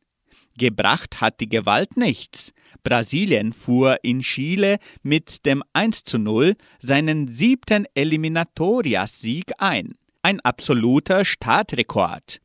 Gebracht 0.58 1.20
hat 1.20 1.42
die 1.42 1.50
Gewalt 1.50 1.98
nichts. 1.98 2.54
Brasilien 2.84 3.52
fuhr 3.52 3.98
in 4.02 4.22
Chile 4.22 4.78
mit 5.04 5.46
dem 5.46 5.62
1 5.74 6.06
zu 6.06 6.18
0 6.18 6.56
seinen 6.80 7.28
siebten 7.28 7.86
Eliminatorias-Sieg 7.96 9.52
ein. 9.58 9.94
Ein 10.22 10.40
absoluter 10.40 11.26
Startrekord. 11.26 12.40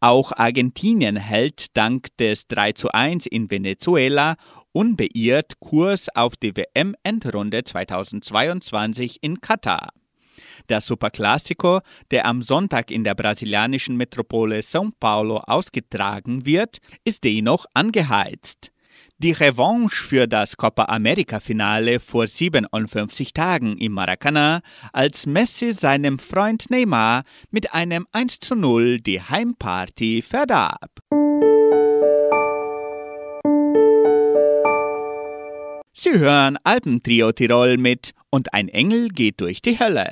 Auch 0.00 0.32
Argentinien 0.36 1.16
hält 1.16 1.74
dank 1.74 2.14
des 2.18 2.46
3 2.48 2.72
zu 2.72 2.90
1 2.90 3.24
in 3.26 3.50
Venezuela 3.50 4.36
unbeirrt 4.76 5.58
Kurs 5.58 6.14
auf 6.14 6.36
die 6.36 6.54
WM-Endrunde 6.54 7.64
2022 7.64 9.22
in 9.22 9.40
Katar. 9.40 9.88
Der 10.68 10.82
Superclásico, 10.82 11.80
der 12.10 12.26
am 12.26 12.42
Sonntag 12.42 12.90
in 12.90 13.02
der 13.02 13.14
brasilianischen 13.14 13.96
Metropole 13.96 14.58
São 14.58 14.90
Paulo 15.00 15.38
ausgetragen 15.38 16.44
wird, 16.44 16.80
ist 17.06 17.24
dennoch 17.24 17.64
angeheizt. 17.72 18.70
Die 19.16 19.32
Revanche 19.32 20.04
für 20.04 20.28
das 20.28 20.58
Copa 20.58 20.84
America 20.84 21.40
Finale 21.40 21.98
vor 21.98 22.26
57 22.26 23.32
Tagen 23.32 23.78
im 23.78 23.92
Maracanã, 23.92 24.60
als 24.92 25.24
Messi 25.24 25.72
seinem 25.72 26.18
Freund 26.18 26.68
Neymar 26.68 27.22
mit 27.50 27.72
einem 27.72 28.06
1 28.12 28.40
zu 28.40 28.54
0 28.54 29.00
die 29.00 29.22
Heimparty 29.22 30.20
verdarb. 30.20 30.95
Sie 35.98 36.18
hören 36.18 36.58
Alpentrio 36.62 37.32
Tirol 37.32 37.78
mit 37.78 38.12
und 38.28 38.52
ein 38.52 38.68
Engel 38.68 39.08
geht 39.08 39.40
durch 39.40 39.62
die 39.62 39.78
Hölle. 39.78 40.10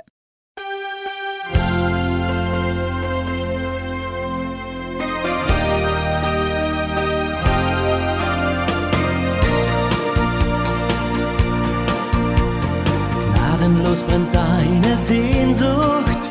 Gnadenlos 13.35 14.03
brennt 14.05 14.35
deine 14.35 14.97
Sehnsucht, 14.97 16.23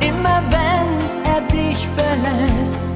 immer 0.00 0.42
wenn 0.50 0.88
er 1.24 1.42
dich 1.42 1.86
verlässt. 1.96 2.90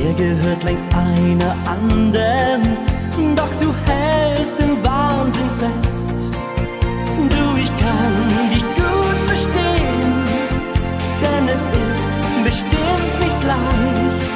Er 0.00 0.14
gehört 0.14 0.62
längst 0.62 0.86
einer 0.94 1.56
anderen, 1.66 2.93
doch 3.36 3.52
du 3.60 3.74
hältst 3.86 4.58
den 4.58 4.76
Wahnsinn 4.84 5.50
fest. 5.58 6.08
Du, 7.34 7.42
ich 7.58 7.72
kann 7.82 8.50
dich 8.52 8.64
gut 8.74 9.18
verstehen, 9.26 10.12
denn 11.22 11.48
es 11.48 11.62
ist 11.62 12.12
bestimmt 12.44 13.14
nicht 13.20 13.42
leicht, 13.52 14.32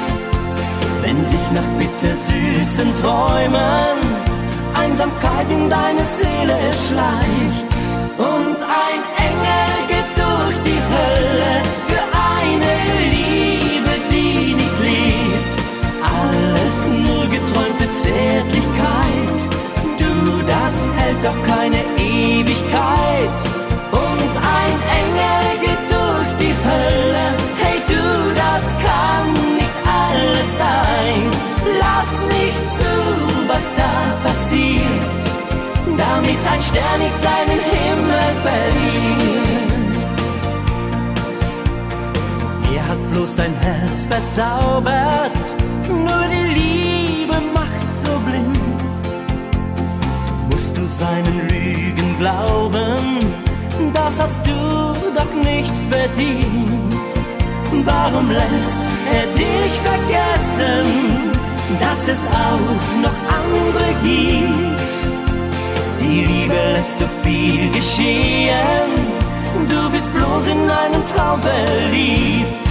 wenn 1.03 1.25
sich 1.25 1.47
nach 1.53 1.69
bittersüßen 1.79 2.89
Träumen 3.01 3.99
Einsamkeit 4.75 5.51
in 5.51 5.69
deine 5.69 6.05
Seele 6.05 6.59
schleicht. 6.87 7.69
Und 8.17 8.59
ein 8.87 9.01
Engel 9.29 9.71
geht 9.89 10.11
durch 10.23 10.59
die 10.69 10.81
Hölle 10.93 11.53
für 11.89 12.05
eine 12.37 12.75
Liebe, 13.15 13.93
die 14.11 14.55
nicht 14.55 14.79
lebt. 14.79 15.53
Alles 16.03 16.87
nur 16.87 17.27
geträumte 17.27 17.91
Zärtlichkeit 17.91 18.68
doch 21.23 21.47
keine 21.47 21.81
Ewigkeit. 21.97 23.37
Und 23.91 24.33
ein 24.61 24.77
Engel 25.01 25.45
geht 25.65 25.85
durch 25.97 26.31
die 26.43 26.55
Hölle. 26.69 27.27
Hey 27.61 27.79
du, 27.87 28.05
das 28.45 28.65
kann 28.87 29.33
nicht 29.57 29.79
alles 29.85 30.49
sein. 30.59 31.21
Lass 31.83 32.13
nicht 32.37 32.65
zu, 32.79 32.95
was 33.49 33.65
da 33.77 33.93
passiert, 34.27 35.23
damit 35.97 36.39
ein 36.53 36.63
Stern 36.63 36.99
nicht 37.01 37.19
seinen 37.21 37.61
Himmel 37.75 38.29
verliert. 38.47 38.99
Er 42.75 42.89
hat 42.89 43.13
bloß 43.13 43.35
dein 43.35 43.55
Herz 43.55 44.05
verzaubert, 44.05 45.45
nur 45.89 46.28
Musst 50.69 50.81
du 50.81 50.87
seinen 50.87 51.49
Lügen 51.49 52.19
glauben, 52.19 53.33
das 53.95 54.21
hast 54.21 54.39
du 54.47 54.53
doch 55.15 55.33
nicht 55.43 55.75
verdient. 55.89 57.07
Warum 57.87 58.31
lässt 58.31 58.77
er 59.11 59.27
dich 59.33 59.73
vergessen, 59.81 61.33
dass 61.81 62.09
es 62.09 62.23
auch 62.27 63.01
noch 63.01 63.19
andere 63.41 63.95
gibt? 64.03 64.89
Die 66.03 66.27
Liebe 66.27 66.55
lässt 66.75 66.99
so 66.99 67.07
viel 67.23 67.71
geschehen, 67.71 68.91
du 69.71 69.91
bist 69.91 70.13
bloß 70.13 70.49
in 70.49 70.71
einen 70.71 71.03
Traum 71.07 71.41
verliebt. 71.41 72.68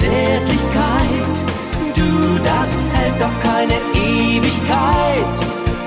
Zärtlichkeit, 0.00 1.34
du, 1.94 2.38
das 2.42 2.88
hält 2.94 3.20
doch 3.20 3.36
keine 3.42 3.76
Ewigkeit. 3.92 5.34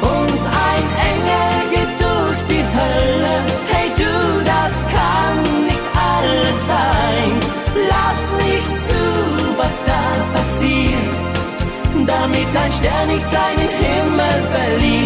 Und 0.01 0.39
ein 0.69 0.85
Engel 1.11 1.53
geht 1.73 1.93
durch 1.99 2.41
die 2.47 2.63
Hölle, 2.77 3.35
hey 3.71 3.89
du, 3.97 4.13
das 4.45 4.85
kann 4.95 5.65
nicht 5.65 5.87
alles 5.97 6.67
sein. 6.67 7.31
Lass 7.89 8.21
nicht 8.45 8.87
zu, 8.87 9.03
was 9.57 9.79
da 9.83 10.03
passiert, 10.35 12.05
damit 12.05 12.55
ein 12.55 12.71
Stern 12.71 13.07
nicht 13.07 13.27
seinen 13.27 13.69
Himmel 13.81 14.37
verliert. 14.53 15.02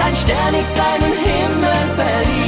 Ein 0.00 0.16
Stern 0.16 0.52
nicht 0.52 0.72
seinen 0.72 1.12
Himmel 1.12 1.94
verliert. 1.96 2.38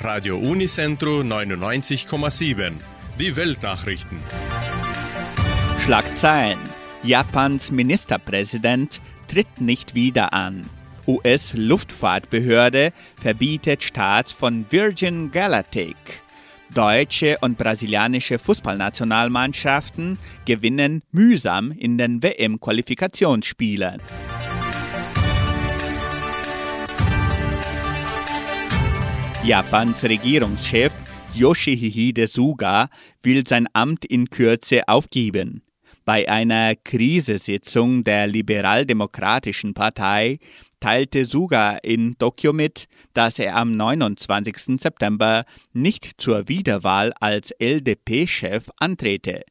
Radio 0.00 0.38
Unicentro 0.38 1.20
99,7. 1.20 2.72
Die 3.18 3.36
Weltnachrichten. 3.36 4.18
Schlagzeilen. 5.80 6.58
Japans 7.02 7.70
Ministerpräsident 7.70 9.00
tritt 9.28 9.60
nicht 9.60 9.94
wieder 9.94 10.32
an. 10.32 10.68
US-Luftfahrtbehörde 11.06 12.92
verbietet 13.20 13.84
Start 13.84 14.30
von 14.30 14.66
Virgin 14.70 15.30
Galactic. 15.30 15.96
Deutsche 16.74 17.38
und 17.40 17.56
brasilianische 17.56 18.38
Fußballnationalmannschaften 18.38 20.18
gewinnen 20.44 21.02
mühsam 21.12 21.72
in 21.72 21.98
den 21.98 22.22
WM-Qualifikationsspielen. 22.22 24.00
Japans 29.44 30.02
Regierungschef 30.02 30.92
Yoshihide 31.32 32.26
Suga 32.26 32.88
will 33.22 33.46
sein 33.46 33.68
Amt 33.74 34.04
in 34.04 34.28
Kürze 34.30 34.88
aufgeben. 34.88 35.62
Bei 36.04 36.28
einer 36.28 36.74
Krisesitzung 36.76 38.04
der 38.04 38.26
Liberaldemokratischen 38.26 39.74
Partei 39.74 40.38
teilte 40.86 41.24
Suga 41.24 41.78
in 41.78 42.16
Tokio 42.16 42.52
mit, 42.52 42.86
dass 43.12 43.40
er 43.40 43.56
am 43.56 43.76
29. 43.76 44.80
September 44.80 45.44
nicht 45.72 46.20
zur 46.20 46.46
Wiederwahl 46.46 47.12
als 47.18 47.50
LDP-Chef 47.58 48.70
antrete. 48.76 49.42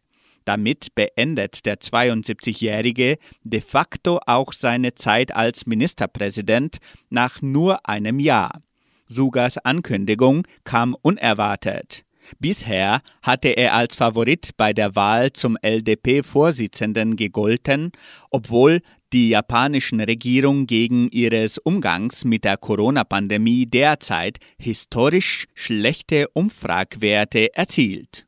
Damit 0.45 0.95
beendet 0.95 1.65
der 1.65 1.81
72-Jährige 1.81 3.17
de 3.43 3.59
facto 3.59 4.21
auch 4.25 4.53
seine 4.53 4.95
Zeit 4.95 5.35
als 5.35 5.65
Ministerpräsident 5.65 6.77
nach 7.09 7.41
nur 7.41 7.85
einem 7.85 8.21
Jahr. 8.21 8.61
Sugas 9.09 9.57
Ankündigung 9.57 10.47
kam 10.63 10.95
unerwartet. 11.01 12.05
Bisher 12.39 13.01
hatte 13.21 13.49
er 13.49 13.73
als 13.73 13.95
Favorit 13.95 14.51
bei 14.57 14.73
der 14.73 14.95
Wahl 14.95 15.31
zum 15.33 15.57
LDP-Vorsitzenden 15.61 17.15
gegolten, 17.15 17.91
obwohl 18.29 18.81
die 19.13 19.29
japanischen 19.29 20.01
Regierung 20.01 20.67
gegen 20.67 21.09
ihres 21.09 21.57
Umgangs 21.57 22.25
mit 22.25 22.43
der 22.43 22.57
Corona-Pandemie 22.57 23.65
derzeit 23.65 24.39
historisch 24.59 25.45
schlechte 25.53 26.27
Umfragwerte 26.33 27.55
erzielt. 27.55 28.25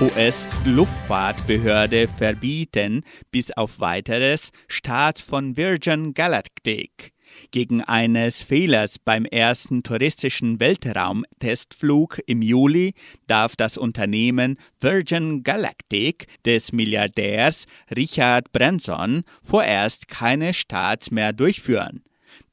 US-Luftfahrtbehörde 0.00 2.06
verbieten 2.06 3.02
bis 3.32 3.50
auf 3.50 3.80
weiteres 3.80 4.52
Start 4.68 5.18
von 5.18 5.56
Virgin 5.56 6.14
Galactic. 6.14 7.12
Gegen 7.50 7.82
eines 7.82 8.44
Fehlers 8.44 9.00
beim 9.00 9.24
ersten 9.24 9.82
touristischen 9.82 10.60
Weltraumtestflug 10.60 12.20
im 12.26 12.42
Juli 12.42 12.94
darf 13.26 13.56
das 13.56 13.76
Unternehmen 13.76 14.56
Virgin 14.80 15.42
Galactic 15.42 16.28
des 16.44 16.70
Milliardärs 16.70 17.66
Richard 17.94 18.52
Branson 18.52 19.24
vorerst 19.42 20.06
keine 20.06 20.54
Starts 20.54 21.10
mehr 21.10 21.32
durchführen. 21.32 22.04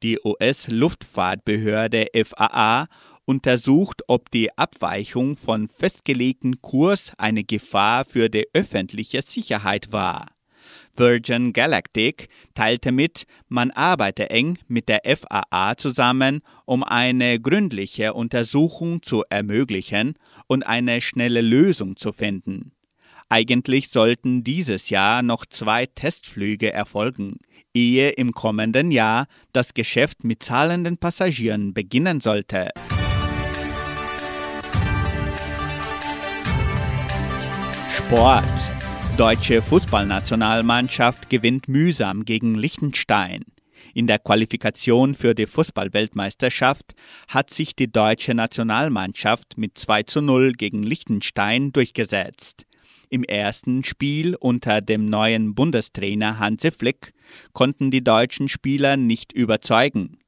Die 0.02 0.20
US-Luftfahrtbehörde 0.24 2.08
FAA 2.26 2.88
untersucht, 3.26 4.04
ob 4.08 4.32
die 4.32 4.58
Abweichung 4.58 5.36
von 5.36 5.68
festgelegten 5.68 6.62
Kurs 6.62 7.12
eine 7.18 7.44
Gefahr 7.44 8.06
für 8.06 8.30
die 8.30 8.48
öffentliche 8.54 9.22
Sicherheit 9.22 9.92
war. 9.92 10.28
Virgin 10.96 11.52
Galactic 11.54 12.30
teilte 12.54 12.92
mit, 12.92 13.26
man 13.50 13.72
arbeite 13.72 14.30
eng 14.30 14.58
mit 14.68 14.88
der 14.88 15.02
FAA 15.06 15.76
zusammen, 15.78 16.42
um 16.66 16.84
eine 16.84 17.40
gründliche 17.40 18.14
Untersuchung 18.14 19.02
zu 19.02 19.24
ermöglichen 19.30 20.14
und 20.48 20.66
eine 20.66 21.02
schnelle 21.02 21.42
Lösung 21.42 21.98
zu 21.98 22.14
finden. 22.14 22.72
Eigentlich 23.28 23.90
sollten 23.90 24.44
dieses 24.44 24.90
Jahr 24.90 25.24
noch 25.24 25.46
zwei 25.46 25.88
Testflüge 25.88 26.72
erfolgen, 26.72 27.40
ehe 27.74 28.12
im 28.12 28.32
kommenden 28.32 28.92
Jahr 28.92 29.28
das 29.52 29.74
Geschäft 29.74 30.24
mit 30.24 30.44
zahlenden 30.44 30.98
Passagieren 30.98 31.74
beginnen 31.74 32.22
sollte. 32.22 32.70
Sport. 38.08 38.46
Deutsche 39.18 39.64
Fußballnationalmannschaft 39.64 41.28
gewinnt 41.28 41.68
mühsam 41.68 42.24
gegen 42.24 42.54
Liechtenstein. 42.54 43.46
In 43.96 44.06
der 44.06 44.20
Qualifikation 44.20 45.16
für 45.16 45.34
die 45.34 45.48
Fußballweltmeisterschaft 45.48 46.94
hat 47.30 47.50
sich 47.50 47.76
die 47.76 47.92
deutsche 47.92 48.36
Nationalmannschaft 48.36 49.58
mit 49.58 49.80
2 49.80 50.04
zu 50.04 50.22
0 50.22 50.52
gegen 50.54 50.84
Liechtenstein 50.84 51.72
durchgesetzt. 51.72 52.68
Im 53.10 53.24
ersten 53.24 53.84
Spiel 53.84 54.36
unter 54.36 54.82
dem 54.82 55.08
neuen 55.08 55.56
Bundestrainer 55.56 56.38
Hansi 56.38 56.70
Flick 56.70 57.12
konnten 57.54 57.90
die 57.90 58.04
deutschen 58.04 58.50
Spieler 58.50 58.98
nicht 58.98 59.34
überzeugen. 59.34 60.20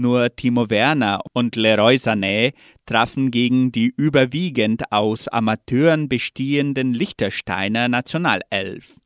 Nur 0.00 0.34
Timo 0.34 0.70
Werner 0.70 1.20
und 1.34 1.56
Leroy 1.56 1.96
Sané 1.96 2.54
trafen 2.86 3.30
gegen 3.30 3.70
die 3.70 3.92
überwiegend 3.94 4.90
aus 4.90 5.28
Amateuren 5.28 6.08
bestehenden 6.08 6.94
Liechtensteiner 6.94 7.86
Nationalelf. 7.86 8.98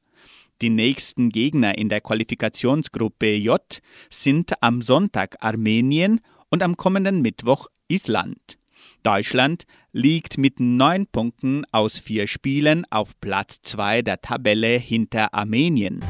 Die 0.62 0.70
nächsten 0.70 1.30
Gegner 1.30 1.76
in 1.76 1.88
der 1.88 2.00
Qualifikationsgruppe 2.00 3.34
J 3.34 3.60
sind 4.08 4.52
am 4.62 4.82
Sonntag 4.82 5.34
Armenien 5.40 6.20
und 6.48 6.62
am 6.62 6.76
kommenden 6.76 7.22
Mittwoch 7.22 7.66
Island. 7.88 8.56
Deutschland 9.02 9.64
liegt 9.90 10.38
mit 10.38 10.60
neun 10.60 11.08
Punkten 11.08 11.64
aus 11.72 11.98
vier 11.98 12.28
Spielen 12.28 12.84
auf 12.90 13.20
Platz 13.20 13.62
zwei 13.62 14.02
der 14.02 14.20
Tabelle 14.20 14.78
hinter 14.78 15.34
Armenien. 15.34 16.04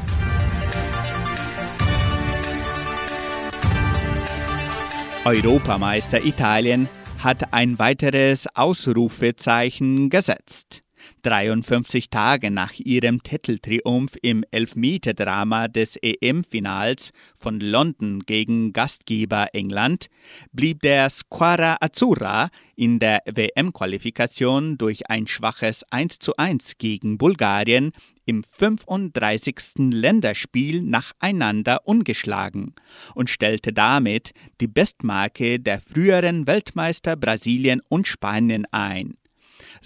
Europameister 5.25 6.23
Italien 6.23 6.87
hat 7.17 7.51
ein 7.51 7.79
weiteres 7.79 8.45
Ausrufezeichen 8.53 10.11
gesetzt. 10.11 10.84
53 11.25 12.11
Tage 12.11 12.51
nach 12.51 12.73
ihrem 12.77 13.23
Titeltriumph 13.23 14.13
im 14.21 14.43
Elfmeterdrama 14.51 15.67
des 15.67 15.97
EM-Finals 15.99 17.09
von 17.35 17.59
London 17.59 18.19
gegen 18.27 18.73
Gastgeber 18.73 19.47
England 19.53 20.07
blieb 20.51 20.81
der 20.81 21.09
Squadra 21.09 21.77
Azzurra 21.79 22.49
in 22.75 22.99
der 22.99 23.21
WM-Qualifikation 23.25 24.77
durch 24.77 25.09
ein 25.09 25.25
schwaches 25.25 25.83
1:1 25.91 26.73
gegen 26.77 27.17
Bulgarien 27.17 27.91
im 28.25 28.43
35. 28.43 29.91
Länderspiel 29.91 30.83
nacheinander 30.83 31.87
ungeschlagen 31.87 32.75
und 33.15 33.31
stellte 33.31 33.73
damit 33.73 34.31
die 34.61 34.67
Bestmarke 34.67 35.59
der 35.59 35.81
früheren 35.81 36.45
Weltmeister 36.45 37.15
Brasilien 37.15 37.81
und 37.89 38.07
Spanien 38.07 38.65
ein. 38.71 39.17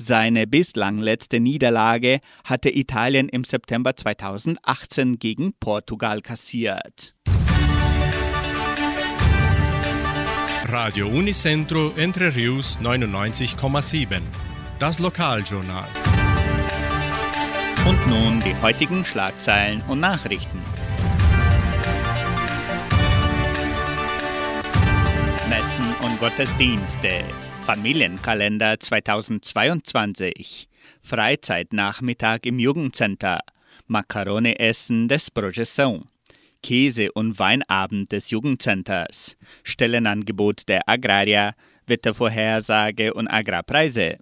Seine 0.01 0.47
bislang 0.47 0.97
letzte 0.97 1.41
Niederlage 1.41 2.21
hatte 2.45 2.69
Italien 2.69 3.27
im 3.27 3.43
September 3.43 3.97
2018 3.97 5.19
gegen 5.19 5.51
Portugal 5.59 6.21
kassiert. 6.21 7.15
Radio 10.63 11.10
Unicentro 11.10 11.91
Entre 11.97 12.33
Rius 12.33 12.79
99,7. 12.81 14.21
Das 14.79 15.00
Lokaljournal. 15.00 15.89
Und 17.85 18.08
nun 18.08 18.39
die 18.39 18.56
heutigen 18.62 19.04
Schlagzeilen 19.04 19.81
und 19.89 20.00
Nachrichten. 20.00 20.62
Messen 25.50 25.93
und 26.06 26.17
Gottesdienste. 26.21 27.25
Familienkalender 27.69 28.79
2022. 28.79 30.67
Freizeitnachmittag 31.03 32.39
im 32.45 32.57
Jugendcenter. 32.57 33.41
Macaroni-Essen 33.85 35.07
des 35.07 35.29
Projeção. 35.29 36.01
Käse- 36.63 37.11
und 37.11 37.37
Weinabend 37.37 38.11
des 38.11 38.31
Jugendcenters. 38.31 39.35
Stellenangebot 39.61 40.67
der 40.67 40.89
Agraria. 40.89 41.53
Wettervorhersage 41.85 43.13
und 43.13 43.27
Agrarpreise. 43.27 44.17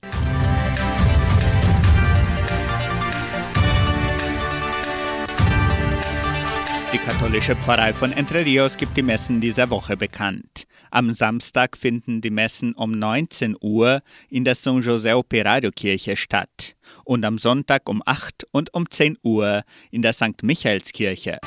Die 6.92 6.98
katholische 6.98 7.56
Pfarrei 7.56 7.94
von 7.94 8.12
Entre 8.12 8.44
Rios 8.44 8.76
gibt 8.76 8.98
die 8.98 9.04
Messen 9.04 9.40
dieser 9.40 9.70
Woche 9.70 9.96
bekannt. 9.96 10.67
Am 10.92 11.14
Samstag 11.14 11.78
finden 11.78 12.22
die 12.22 12.30
Messen 12.30 12.74
um 12.74 12.92
19 12.92 13.56
Uhr 13.60 14.02
in 14.30 14.46
der 14.46 14.56
San 14.56 14.82
José 14.82 15.16
Operario 15.16 15.72
Kirche 15.72 16.16
statt 16.16 16.76
und 17.04 17.26
am 17.26 17.38
Sonntag 17.38 17.90
um 17.90 18.02
8 18.06 18.48
und 18.52 18.74
um 18.74 18.90
10 18.90 19.18
Uhr 19.24 19.64
in 19.92 20.02
der 20.02 20.14
St. 20.14 20.44
Michaelskirche. 20.44 21.40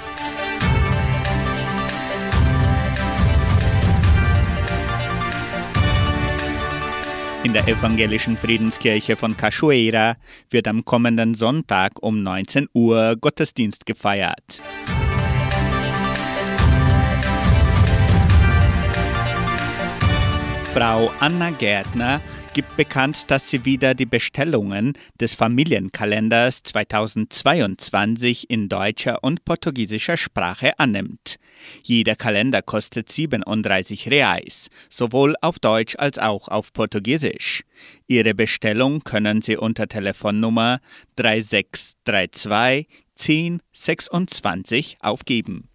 In 7.42 7.54
der 7.54 7.66
evangelischen 7.66 8.36
Friedenskirche 8.36 9.16
von 9.16 9.34
Cachoeira 9.34 10.16
wird 10.50 10.68
am 10.68 10.84
kommenden 10.84 11.34
Sonntag 11.34 12.02
um 12.02 12.22
19 12.22 12.68
Uhr 12.74 13.16
Gottesdienst 13.18 13.86
gefeiert. 13.86 14.60
Frau 20.72 21.10
Anna 21.18 21.50
Gärtner 21.50 22.20
gibt 22.52 22.76
bekannt, 22.76 23.28
dass 23.32 23.50
sie 23.50 23.64
wieder 23.64 23.94
die 23.94 24.06
Bestellungen 24.06 24.92
des 25.20 25.34
Familienkalenders 25.34 26.62
2022 26.62 28.48
in 28.48 28.68
deutscher 28.68 29.24
und 29.24 29.44
portugiesischer 29.44 30.16
Sprache 30.16 30.78
annimmt. 30.78 31.38
Jeder 31.82 32.14
Kalender 32.14 32.62
kostet 32.62 33.10
37 33.10 34.12
Reais, 34.12 34.68
sowohl 34.88 35.34
auf 35.42 35.58
Deutsch 35.58 35.96
als 35.98 36.18
auch 36.18 36.46
auf 36.46 36.72
Portugiesisch. 36.72 37.64
Ihre 38.06 38.34
Bestellung 38.34 39.02
können 39.02 39.42
Sie 39.42 39.56
unter 39.56 39.88
Telefonnummer 39.88 40.78
3632 41.16 42.86
1026 43.18 44.98
aufgeben. 45.00 45.68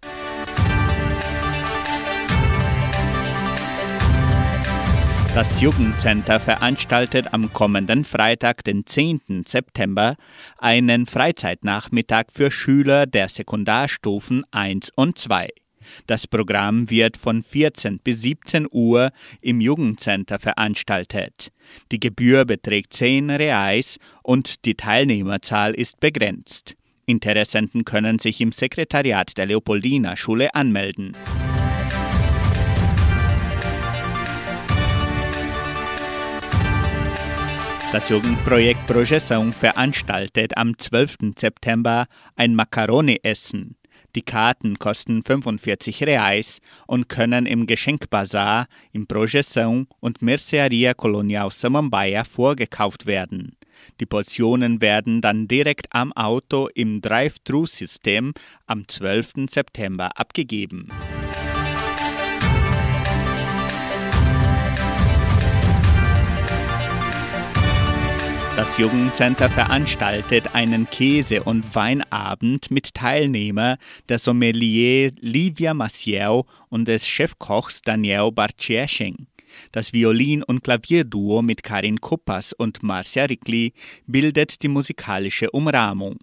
Das 5.36 5.60
Jugendcenter 5.60 6.40
veranstaltet 6.40 7.34
am 7.34 7.52
kommenden 7.52 8.04
Freitag, 8.04 8.64
den 8.64 8.86
10. 8.86 9.44
September, 9.46 10.16
einen 10.56 11.04
Freizeitnachmittag 11.04 12.28
für 12.32 12.50
Schüler 12.50 13.04
der 13.04 13.28
Sekundarstufen 13.28 14.44
1 14.50 14.92
und 14.96 15.18
2. 15.18 15.50
Das 16.06 16.26
Programm 16.26 16.88
wird 16.88 17.18
von 17.18 17.42
14 17.42 17.98
bis 17.98 18.22
17 18.22 18.66
Uhr 18.70 19.10
im 19.42 19.60
Jugendcenter 19.60 20.38
veranstaltet. 20.38 21.52
Die 21.92 22.00
Gebühr 22.00 22.46
beträgt 22.46 22.94
10 22.94 23.28
Reais 23.28 23.98
und 24.22 24.64
die 24.64 24.74
Teilnehmerzahl 24.74 25.74
ist 25.74 26.00
begrenzt. 26.00 26.76
Interessenten 27.04 27.84
können 27.84 28.18
sich 28.18 28.40
im 28.40 28.52
Sekretariat 28.52 29.36
der 29.36 29.44
Leopoldina 29.44 30.16
Schule 30.16 30.54
anmelden. 30.54 31.14
Das 37.92 38.08
Jugendprojekt 38.08 38.84
Projeção 38.88 39.52
veranstaltet 39.52 40.56
am 40.56 40.76
12. 40.76 41.34
September 41.38 42.06
ein 42.34 42.54
Macaroni-Essen. 42.54 43.76
Die 44.16 44.22
Karten 44.22 44.78
kosten 44.78 45.22
45 45.22 46.02
Reais 46.02 46.58
und 46.86 47.08
können 47.08 47.46
im 47.46 47.66
Geschenkbazar, 47.66 48.66
im 48.92 49.06
Projeção 49.06 49.86
und 50.00 50.20
Mercearia 50.20 50.94
Colonial 50.94 51.50
Samambaia 51.50 52.24
vorgekauft 52.24 53.06
werden. 53.06 53.52
Die 54.00 54.06
Portionen 54.06 54.80
werden 54.80 55.20
dann 55.20 55.46
direkt 55.46 55.86
am 55.90 56.12
Auto 56.12 56.68
im 56.74 57.00
Drive-Thru-System 57.00 58.32
am 58.66 58.88
12. 58.88 59.46
September 59.48 60.10
abgegeben. 60.18 60.88
Das 68.56 68.78
Jugendcenter 68.78 69.50
veranstaltet 69.50 70.54
einen 70.54 70.88
Käse- 70.88 71.42
und 71.42 71.74
Weinabend 71.74 72.70
mit 72.70 72.94
Teilnehmer 72.94 73.76
der 74.08 74.18
Sommelier 74.18 75.10
Livia 75.20 75.74
Maciel 75.74 76.40
und 76.70 76.88
des 76.88 77.06
Chefkochs 77.06 77.82
Daniel 77.82 78.32
Barciesching. 78.32 79.26
Das 79.72 79.92
Violin- 79.92 80.42
und 80.42 80.64
Klavierduo 80.64 81.42
mit 81.42 81.62
Karin 81.62 82.00
Kuppas 82.00 82.54
und 82.54 82.82
Marcia 82.82 83.26
Rickli 83.26 83.74
bildet 84.06 84.62
die 84.62 84.68
musikalische 84.68 85.50
Umrahmung. 85.50 86.16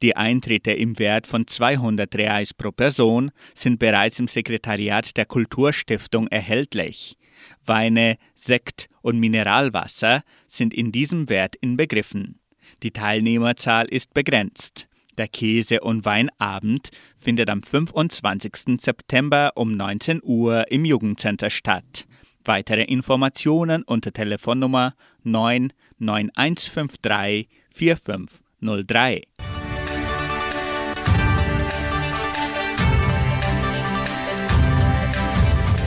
Die 0.00 0.14
Eintritte 0.14 0.70
im 0.70 0.96
Wert 1.00 1.26
von 1.26 1.44
200 1.44 2.14
Reais 2.14 2.54
pro 2.54 2.70
Person 2.70 3.32
sind 3.54 3.80
bereits 3.80 4.20
im 4.20 4.28
Sekretariat 4.28 5.16
der 5.16 5.26
Kulturstiftung 5.26 6.28
erhältlich. 6.28 7.16
Weine, 7.64 8.18
Sekt 8.34 8.88
und 9.02 9.18
Mineralwasser 9.18 10.22
sind 10.46 10.74
in 10.74 10.92
diesem 10.92 11.28
Wert 11.28 11.56
inbegriffen. 11.56 12.38
Die 12.82 12.90
Teilnehmerzahl 12.90 13.86
ist 13.86 14.14
begrenzt. 14.14 14.88
Der 15.16 15.28
Käse- 15.28 15.80
und 15.80 16.04
Weinabend 16.04 16.90
findet 17.16 17.48
am 17.48 17.62
25. 17.62 18.80
September 18.80 19.52
um 19.54 19.76
19 19.76 20.20
Uhr 20.22 20.64
im 20.70 20.84
Jugendcenter 20.84 21.50
statt. 21.50 22.06
Weitere 22.44 22.82
Informationen 22.82 23.84
unter 23.84 24.12
Telefonnummer 24.12 24.94
99153 25.22 27.48
4503. 27.70 29.22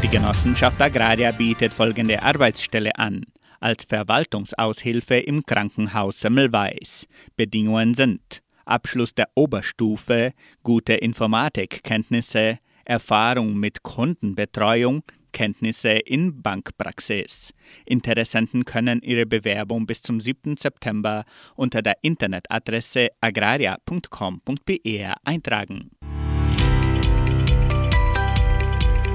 Die 0.08 0.16
Genossenschaft 0.16 0.82
Agraria 0.82 1.34
bietet 1.34 1.74
folgende 1.74 2.24
Arbeitsstelle 2.24 2.96
an. 2.98 3.26
Als 3.60 3.84
Verwaltungsaushilfe 3.84 5.16
im 5.16 5.46
Krankenhaus 5.46 6.22
Semmelweis. 6.22 7.08
Bedingungen 7.36 7.94
sind 7.94 8.42
Abschluss 8.64 9.14
der 9.16 9.28
Oberstufe, 9.36 10.32
gute 10.64 10.94
Informatikkenntnisse, 10.94 12.60
Erfahrung 12.86 13.58
mit 13.58 13.84
Kundenbetreuung, 13.84 15.04
Kenntnisse 15.34 15.90
in 15.90 16.42
Bankpraxis. 16.42 17.54
Interessenten 17.86 18.64
können 18.64 19.02
ihre 19.02 19.26
Bewerbung 19.26 19.86
bis 19.86 20.02
zum 20.04 20.22
7. 20.22 20.56
September 20.56 21.26
unter 21.56 21.82
der 21.82 21.98
Internetadresse 22.02 23.10
agraria.com.br 23.20 25.14
eintragen. 25.26 25.92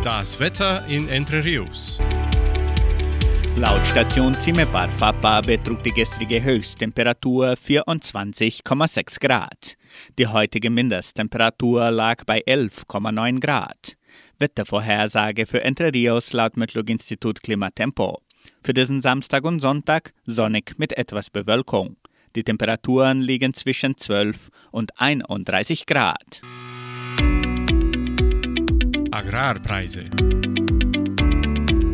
Das 0.04 0.40
Wetter 0.40 0.84
in 0.88 1.08
Entre 1.08 1.44
Rios. 1.44 2.00
Laut 3.56 3.86
Station 3.86 4.36
Cimepar 4.36 4.88
Fapa 4.88 5.40
betrug 5.40 5.80
die 5.84 5.92
gestrige 5.92 6.42
Höchsttemperatur 6.42 7.52
24,6 7.52 9.20
Grad. 9.20 9.76
Die 10.18 10.26
heutige 10.26 10.70
Mindesttemperatur 10.70 11.92
lag 11.92 12.24
bei 12.24 12.42
11,9 12.44 13.38
Grad. 13.38 13.96
Wettervorhersage 14.40 15.46
für 15.46 15.62
Entre 15.62 15.94
Rios 15.94 16.32
laut 16.32 16.56
Metlog-Institut 16.56 17.40
Klimatempo. 17.40 18.22
Für 18.60 18.74
diesen 18.74 19.02
Samstag 19.02 19.44
und 19.44 19.60
Sonntag 19.60 20.14
sonnig 20.26 20.74
mit 20.78 20.98
etwas 20.98 21.30
Bewölkung. 21.30 21.94
Die 22.34 22.42
Temperaturen 22.42 23.20
liegen 23.20 23.54
zwischen 23.54 23.96
12 23.96 24.48
und 24.72 24.98
31 24.98 25.86
Grad. 25.86 26.40
Agrarpreise. 29.12 30.04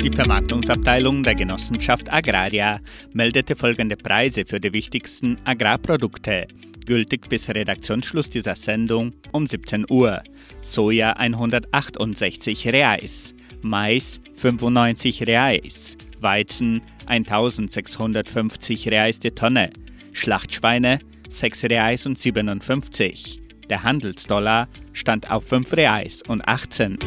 Die 0.03 0.11
Vermarktungsabteilung 0.15 1.25
der 1.25 1.35
Genossenschaft 1.35 2.13
Agraria 2.13 2.81
meldete 3.13 3.57
folgende 3.57 3.97
Preise 3.97 4.45
für 4.45 4.61
die 4.61 4.73
wichtigsten 4.73 5.37
Agrarprodukte, 5.45 6.47
gültig 6.87 7.29
bis 7.29 7.49
Redaktionsschluss 7.49 8.31
dieser 8.31 8.55
Sendung 8.55 9.15
um 9.33 9.49
17 9.49 9.87
Uhr. 9.91 10.23
Soja 10.63 11.15
168 11.15 12.69
Reais, 12.69 13.35
Mais 13.63 14.21
95 14.35 15.27
Reais, 15.27 15.97
Weizen 16.21 16.83
1650 17.07 18.89
Reais 18.89 19.19
die 19.19 19.33
Tonne, 19.33 19.71
Schlachtschweine 20.13 21.01
6 21.31 21.65
Reais 21.65 22.07
und 22.07 22.17
57. 22.17 23.48
Der 23.71 23.83
Handelsdollar 23.83 24.69
stand 24.93 25.31
auf 25.31 25.45
5 25.47 25.73
Reais 25.75 26.23
und 26.27 26.47
18. 26.49 26.99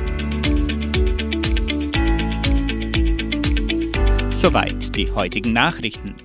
Soweit 4.32 4.96
die 4.96 5.12
heutigen 5.12 5.54
Nachrichten. 5.54 6.16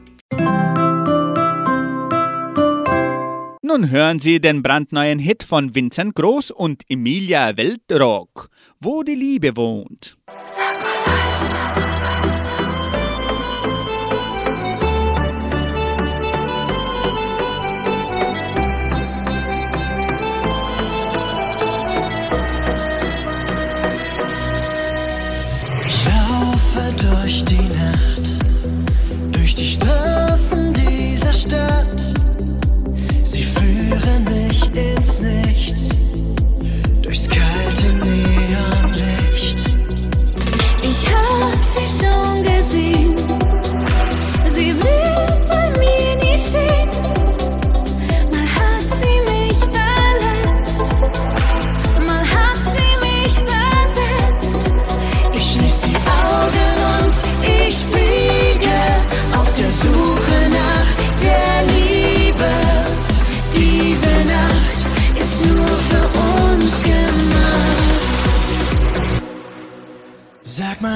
Nun 3.63 3.91
hören 3.91 4.21
Sie 4.21 4.41
den 4.41 4.63
brandneuen 4.63 5.19
Hit 5.19 5.43
von 5.43 5.75
Vincent 5.75 6.15
Groß 6.15 6.51
und 6.51 6.83
Emilia 6.89 7.57
Weltrock, 7.57 8.49
Wo 8.81 9.03
die 9.03 9.15
Liebe 9.15 9.57
wohnt. 9.57 10.17
Ich 10.47 11.46
laufe 26.77 26.93
durch 26.93 27.45
die 27.45 27.57
Nacht, 27.57 28.45
durch 29.33 29.55
die 29.55 29.65
Straßen 29.65 30.16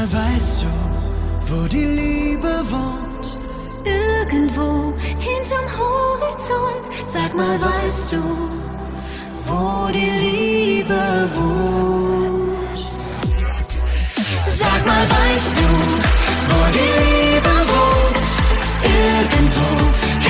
Sag 0.01 0.13
mal, 0.15 0.33
weißt 0.35 0.63
du, 0.63 0.67
wo 1.47 1.69
die 1.69 1.85
Liebe 1.85 2.63
wohnt? 2.71 3.39
Irgendwo 3.85 4.95
hinterm 5.19 5.67
Horizont. 5.79 6.91
Sag 7.07 7.35
mal, 7.35 7.61
weißt 7.61 8.13
du, 8.13 8.23
wo 9.45 9.93
die 9.93 10.11
Liebe 10.25 11.29
wohnt? 11.35 12.79
Sag 14.49 14.87
mal, 14.87 15.07
weißt 15.17 15.55
du, 15.59 15.69
wo 16.49 16.61
die 16.73 16.93
Liebe 17.03 17.55
wohnt? 17.75 18.31
Irgendwo 19.05 19.69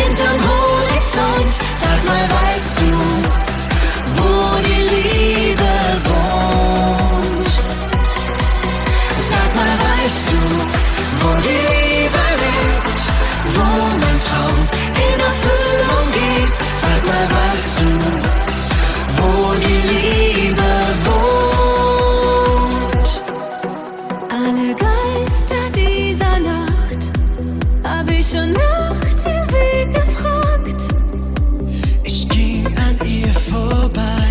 hinterm 0.01 0.41
Horizont. 0.51 1.55
Sag 1.79 2.01
mal, 2.09 2.27
weißt 2.43 2.77
du, 2.81 2.91
wo 4.17 4.31
die 4.63 4.83
Liebe 4.95 5.63
wohnt? 5.63 5.70
Wo 11.31 11.37
die 11.43 11.61
Liebe 11.71 12.25
lebt? 12.43 13.03
Wo 13.55 13.67
mein 14.03 14.19
Traum 14.27 14.59
in 15.07 15.19
Erfüllung 15.31 16.07
geht? 16.19 16.53
Sag 16.85 17.01
mal, 17.07 17.27
weißt 17.37 17.77
du, 17.81 17.89
wo 19.17 19.31
die 19.65 19.83
Liebe 19.93 20.71
wohnt? 21.07 22.29
Alle 24.31 24.69
Geister 24.87 25.65
dieser 25.75 26.37
Nacht 26.39 27.03
hab 27.85 28.07
ich 28.11 28.27
schon 28.27 28.51
nach 28.53 29.15
dem 29.25 29.45
Weg 29.53 29.87
gefragt. 29.95 30.83
Ich 32.05 32.29
ging 32.29 32.67
an 32.67 32.97
ihr 33.07 33.33
vorbei. 33.33 34.29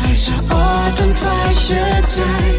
Falscher 0.00 0.40
Ort 0.50 0.98
und 1.00 1.14
falsche 1.14 1.82
Zeit. 2.02 2.55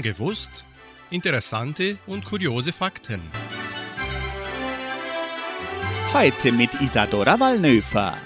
Schon 0.00 0.14
gewusst? 0.14 0.64
Interessante 1.10 1.98
und 2.06 2.24
kuriose 2.24 2.72
Fakten. 2.72 3.20
Heute 6.14 6.52
mit 6.52 6.70
Isadora 6.80 7.38
Wallnöfer. 7.38 8.16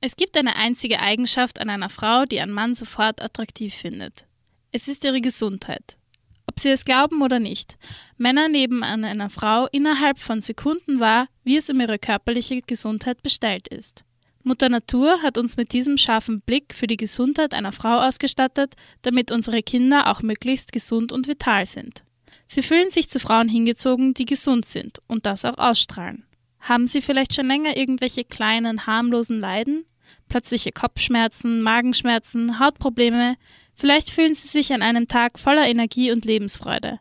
Es 0.00 0.16
gibt 0.16 0.38
eine 0.38 0.56
einzige 0.56 1.00
Eigenschaft 1.00 1.60
an 1.60 1.68
einer 1.68 1.90
Frau, 1.90 2.24
die 2.24 2.40
ein 2.40 2.50
Mann 2.50 2.74
sofort 2.74 3.20
attraktiv 3.20 3.74
findet. 3.74 4.24
Es 4.72 4.88
ist 4.88 5.04
ihre 5.04 5.20
Gesundheit. 5.20 5.98
Ob 6.46 6.58
Sie 6.58 6.70
es 6.70 6.86
glauben 6.86 7.20
oder 7.20 7.40
nicht, 7.40 7.76
Männer 8.16 8.48
nehmen 8.48 8.82
an 8.82 9.04
einer 9.04 9.28
Frau 9.28 9.66
innerhalb 9.70 10.18
von 10.18 10.40
Sekunden 10.40 10.98
wahr, 10.98 11.28
wie 11.44 11.58
es 11.58 11.68
um 11.68 11.78
ihre 11.78 11.98
körperliche 11.98 12.62
Gesundheit 12.62 13.22
bestellt 13.22 13.68
ist. 13.68 14.02
Mutter 14.44 14.68
Natur 14.68 15.22
hat 15.22 15.38
uns 15.38 15.56
mit 15.56 15.72
diesem 15.72 15.96
scharfen 15.96 16.40
Blick 16.40 16.74
für 16.74 16.86
die 16.86 16.96
Gesundheit 16.96 17.54
einer 17.54 17.72
Frau 17.72 18.00
ausgestattet, 18.00 18.74
damit 19.02 19.30
unsere 19.30 19.62
Kinder 19.62 20.08
auch 20.10 20.22
möglichst 20.22 20.72
gesund 20.72 21.12
und 21.12 21.28
vital 21.28 21.64
sind. 21.66 22.02
Sie 22.46 22.62
fühlen 22.62 22.90
sich 22.90 23.08
zu 23.08 23.20
Frauen 23.20 23.48
hingezogen, 23.48 24.14
die 24.14 24.24
gesund 24.24 24.64
sind 24.64 24.98
und 25.06 25.26
das 25.26 25.44
auch 25.44 25.58
ausstrahlen. 25.58 26.24
Haben 26.60 26.86
Sie 26.86 27.00
vielleicht 27.00 27.34
schon 27.34 27.46
länger 27.46 27.76
irgendwelche 27.76 28.24
kleinen, 28.24 28.86
harmlosen 28.86 29.40
Leiden? 29.40 29.84
Plötzliche 30.28 30.72
Kopfschmerzen, 30.72 31.62
Magenschmerzen, 31.62 32.58
Hautprobleme? 32.58 33.36
Vielleicht 33.74 34.10
fühlen 34.10 34.34
Sie 34.34 34.48
sich 34.48 34.72
an 34.72 34.82
einem 34.82 35.08
Tag 35.08 35.38
voller 35.38 35.66
Energie 35.66 36.12
und 36.12 36.24
Lebensfreude. 36.24 36.98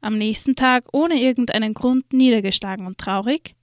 Am 0.00 0.18
nächsten 0.18 0.54
Tag 0.54 0.84
ohne 0.92 1.20
irgendeinen 1.20 1.74
Grund 1.74 2.12
niedergeschlagen 2.12 2.86
und 2.86 2.98
traurig? 2.98 3.54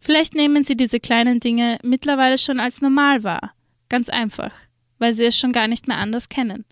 Vielleicht 0.00 0.34
nehmen 0.34 0.64
Sie 0.64 0.76
diese 0.76 0.98
kleinen 0.98 1.40
Dinge 1.40 1.78
mittlerweile 1.82 2.38
schon 2.38 2.58
als 2.58 2.80
normal 2.80 3.22
wahr. 3.22 3.52
Ganz 3.88 4.08
einfach, 4.08 4.52
weil 4.98 5.12
Sie 5.12 5.24
es 5.24 5.38
schon 5.38 5.52
gar 5.52 5.68
nicht 5.68 5.86
mehr 5.86 5.98
anders 5.98 6.28
kennen. 6.28 6.64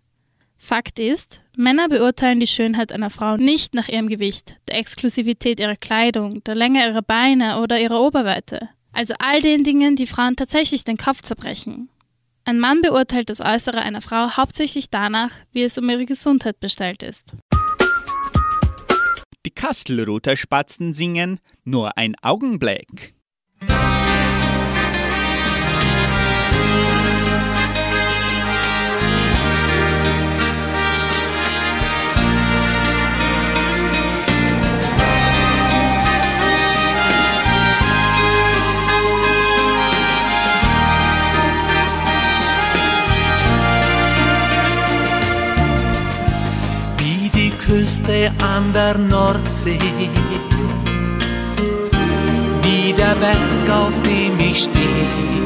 Fakt 0.56 0.98
ist, 0.98 1.40
Männer 1.56 1.88
beurteilen 1.88 2.40
die 2.40 2.46
Schönheit 2.46 2.90
einer 2.90 3.10
Frau 3.10 3.36
nicht 3.36 3.74
nach 3.74 3.88
ihrem 3.88 4.08
Gewicht, 4.08 4.56
der 4.66 4.78
Exklusivität 4.78 5.60
ihrer 5.60 5.76
Kleidung, 5.76 6.42
der 6.44 6.56
Länge 6.56 6.84
ihrer 6.84 7.02
Beine 7.02 7.60
oder 7.60 7.80
ihrer 7.80 8.00
Oberweite. 8.00 8.68
Also 8.92 9.14
all 9.20 9.40
den 9.40 9.62
Dingen, 9.62 9.94
die 9.94 10.06
Frauen 10.08 10.34
tatsächlich 10.34 10.82
den 10.82 10.96
Kopf 10.96 11.22
zerbrechen. 11.22 11.90
Ein 12.44 12.58
Mann 12.58 12.80
beurteilt 12.80 13.30
das 13.30 13.40
Äußere 13.40 13.82
einer 13.82 14.00
Frau 14.00 14.36
hauptsächlich 14.36 14.90
danach, 14.90 15.30
wie 15.52 15.62
es 15.62 15.78
um 15.78 15.88
ihre 15.88 16.06
Gesundheit 16.06 16.58
bestellt 16.60 17.02
ist. 17.02 17.34
Die 19.46 19.50
Kastelruther 19.50 20.36
Spatzen 20.36 20.92
singen 20.92 21.38
Nur 21.64 21.96
ein 21.96 22.16
Augenblick. 22.22 23.14
Küste 47.68 48.32
an 48.42 48.72
der 48.72 48.96
Nordsee, 48.96 49.78
wie 52.62 52.94
der 52.94 53.14
Berg, 53.16 53.68
auf 53.70 53.92
dem 54.02 54.40
ich 54.40 54.64
stehe. 54.64 55.44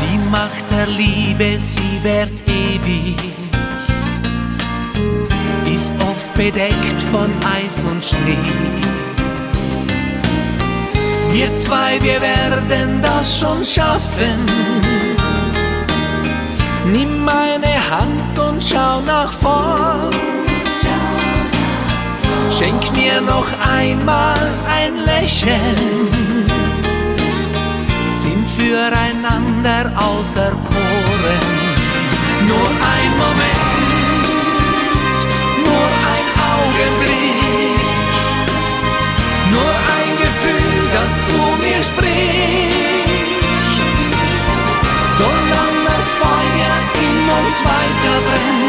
Die 0.00 0.18
Macht 0.30 0.70
der 0.70 0.86
Liebe, 0.86 1.60
sie 1.60 2.00
währt 2.02 2.32
ewig, 2.46 3.16
ist 5.66 5.92
oft 6.00 6.32
bedeckt 6.34 7.02
von 7.12 7.30
Eis 7.58 7.84
und 7.84 8.02
Schnee. 8.02 8.52
Wir 11.32 11.58
zwei, 11.58 11.98
wir 12.00 12.22
werden 12.22 13.02
das 13.02 13.40
schon 13.40 13.62
schaffen. 13.62 15.05
Nimm 16.86 17.24
meine 17.24 17.74
Hand 17.90 18.38
und 18.38 18.62
schau 18.62 19.00
nach 19.00 19.32
vorn. 19.32 20.10
Schenk 22.56 22.96
mir 22.96 23.20
noch 23.20 23.48
einmal 23.76 24.38
ein 24.78 24.94
Lächeln. 25.04 26.46
Sind 28.08 28.48
füreinander 28.48 29.92
auserkoren. 29.96 31.46
Nur 32.46 32.68
ein 32.94 33.12
Moment, 33.24 33.86
nur 35.66 35.88
ein 36.14 36.26
Augenblick, 36.54 37.80
nur 39.50 39.74
ein 39.96 40.12
Gefühl, 40.24 40.78
das 40.94 41.12
zu 41.26 41.40
mir 41.60 41.82
spricht. 41.82 42.65
Uns 47.56 47.64
weiter 47.64 48.65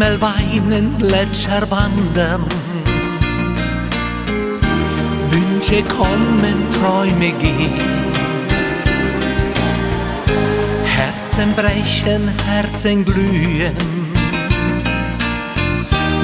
Himmel 0.00 0.18
weinen, 0.22 0.96
Gletscher 0.96 1.70
wandern. 1.70 2.42
Wünsche 5.28 5.82
kommen, 5.82 6.56
Träume 6.72 7.32
gehen. 7.32 7.74
Herzen 10.86 11.52
brechen, 11.54 12.32
Herzen 12.46 13.04
glühen. 13.04 13.76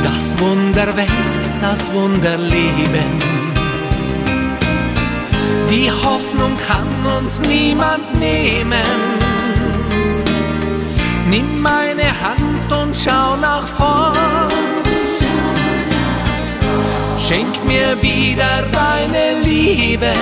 Das 0.03 0.39
Wunder 0.39 0.97
Welt, 0.97 1.37
das 1.61 1.93
Wunder 1.93 2.39
Leben. 2.39 3.13
Die 5.69 5.91
Hoffnung 5.91 6.57
kann 6.67 7.19
uns 7.19 7.41
niemand 7.41 8.19
nehmen. 8.19 8.89
Nimm 11.29 11.61
meine 11.61 12.09
Hand 12.23 12.56
schau 13.05 13.37
nach 13.37 13.67
vorn. 13.67 14.51
Schenk 17.19 17.55
mir 17.65 18.01
wieder 18.01 18.55
deine 18.73 19.41
Liebe. 19.45 20.13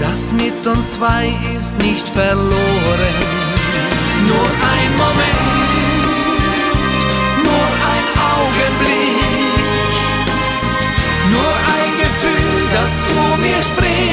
Das 0.00 0.32
mit 0.32 0.66
uns 0.66 0.92
zwei 0.94 1.26
ist 1.58 1.76
nicht 1.78 2.08
verloren. 2.08 3.16
Nur 4.30 4.48
ein 4.76 4.92
Moment, 5.04 6.04
nur 7.46 7.68
ein 7.92 8.06
Augenblick, 8.34 9.92
nur 11.34 11.54
ein 11.76 11.92
Gefühl, 12.02 12.60
das 12.74 12.92
zu 13.08 13.22
mir 13.40 13.62
spricht. 13.62 14.08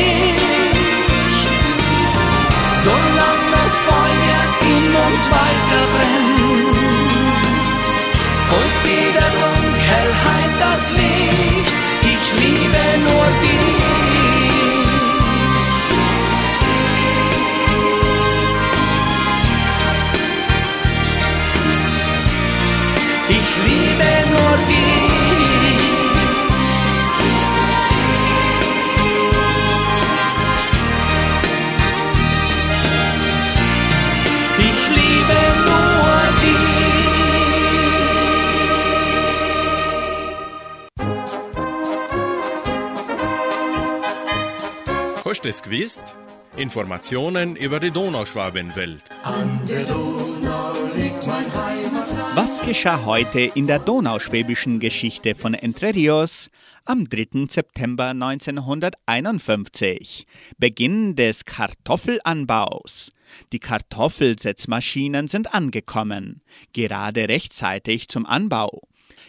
In 2.85 3.14
uns 5.15 5.31
weiter 5.31 5.81
brennt, 5.95 6.75
folgt 8.49 8.85
jeder 8.85 9.29
Dunkelheit 9.41 10.53
das 10.59 10.91
Licht. 10.91 11.73
Ich 12.01 12.25
liebe 12.41 12.83
nur 13.07 13.25
dich. 13.41 13.84
Es 45.55 45.61
gewusst? 45.61 46.03
Informationen 46.57 47.55
über 47.55 47.79
die 47.79 47.91
Donauschwabenwelt. 47.91 49.03
An 49.23 49.61
der 49.65 49.85
Donau 49.85 50.73
liegt 50.95 51.25
mein 51.25 51.45
Heimatland. 51.53 52.35
Was 52.35 52.59
geschah 52.61 53.05
heute 53.05 53.39
in 53.41 53.67
der 53.67 53.79
donauschwäbischen 53.79 54.81
Geschichte 54.81 55.35
von 55.35 55.53
Entre 55.53 55.95
Rios 55.95 56.49
am 56.83 57.07
3. 57.07 57.47
September 57.49 58.09
1951? 58.09 60.27
Beginn 60.57 61.15
des 61.15 61.45
Kartoffelanbaus. 61.45 63.13
Die 63.53 63.59
Kartoffelsetzmaschinen 63.59 65.29
sind 65.29 65.53
angekommen, 65.53 66.41
gerade 66.73 67.29
rechtzeitig 67.29 68.09
zum 68.09 68.25
Anbau. 68.25 68.81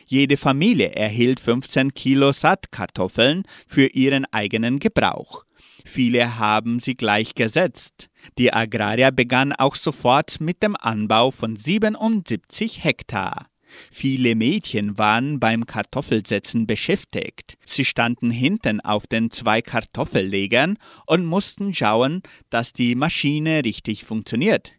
Jede 0.07 0.37
Familie 0.37 0.93
erhielt 0.93 1.41
15 1.41 1.95
Kilo 1.95 2.33
Saatkartoffeln 2.33 3.45
für 3.66 3.87
ihren 3.87 4.27
eigenen 4.33 4.79
Gebrauch. 4.79 5.47
Viele 5.87 6.39
haben 6.39 6.80
sie 6.80 6.97
gleich 6.97 7.34
gesetzt. 7.34 8.09
Die 8.39 8.53
Agrarier 8.53 9.12
begannen 9.12 9.53
auch 9.53 9.76
sofort 9.76 10.41
mit 10.41 10.62
dem 10.62 10.76
Anbau 10.76 11.30
von 11.30 11.55
77 11.55 12.82
Hektar. 12.82 13.47
Viele 13.91 14.34
Mädchen 14.34 14.99
waren 14.99 15.39
beim 15.39 15.64
Kartoffelsetzen 15.64 16.66
beschäftigt. 16.66 17.57
Sie 17.64 17.84
standen 17.84 18.30
hinten 18.30 18.80
auf 18.80 19.07
den 19.07 19.30
zwei 19.30 19.62
Kartoffellegern 19.62 20.76
und 21.07 21.24
mussten 21.24 21.72
schauen, 21.72 22.22
dass 22.51 22.72
die 22.72 22.95
Maschine 22.95 23.64
richtig 23.64 24.05
funktioniert. 24.05 24.76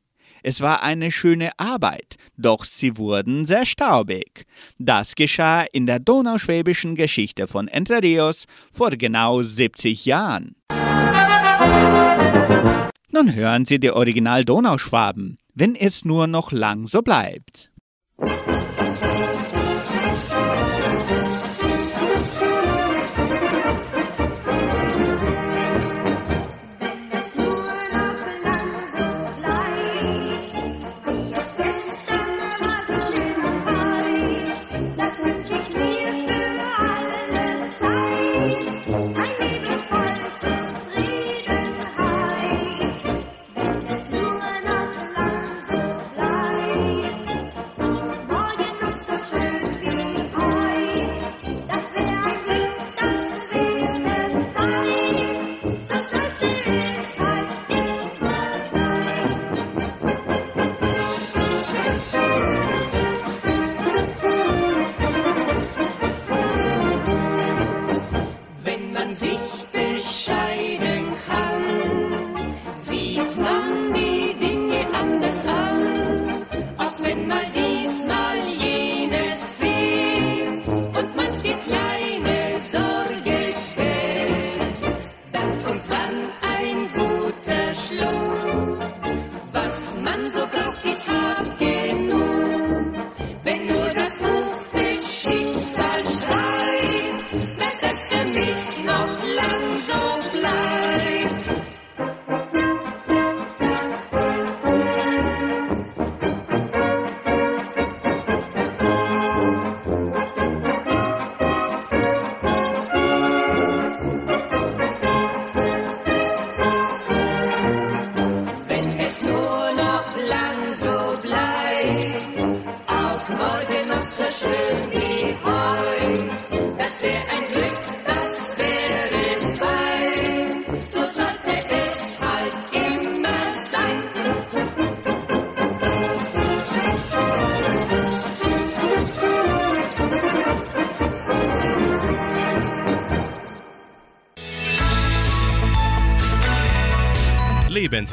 Es 0.49 0.61
war 0.61 0.81
eine 0.81 1.11
schöne 1.11 1.49
Arbeit, 1.57 2.15
doch 2.37 2.63
sie 2.63 2.95
wurden 2.95 3.45
sehr 3.45 3.65
staubig. 3.65 4.45
Das 4.79 5.15
geschah 5.15 5.65
in 5.73 5.85
der 5.85 5.99
donauschwäbischen 5.99 6.95
Geschichte 6.95 7.47
von 7.47 7.67
Entre 7.67 8.01
Rios 8.01 8.45
vor 8.71 8.91
genau 8.91 9.43
70 9.43 10.05
Jahren. 10.05 10.55
Nun 13.11 13.35
hören 13.35 13.65
Sie 13.65 13.77
die 13.77 13.91
Original 13.91 14.45
Donauschwaben, 14.45 15.37
wenn 15.53 15.75
es 15.75 16.05
nur 16.05 16.27
noch 16.27 16.53
lang 16.53 16.87
so 16.87 17.01
bleibt. 17.01 17.69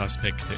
Lebensaspekte. 0.04 0.52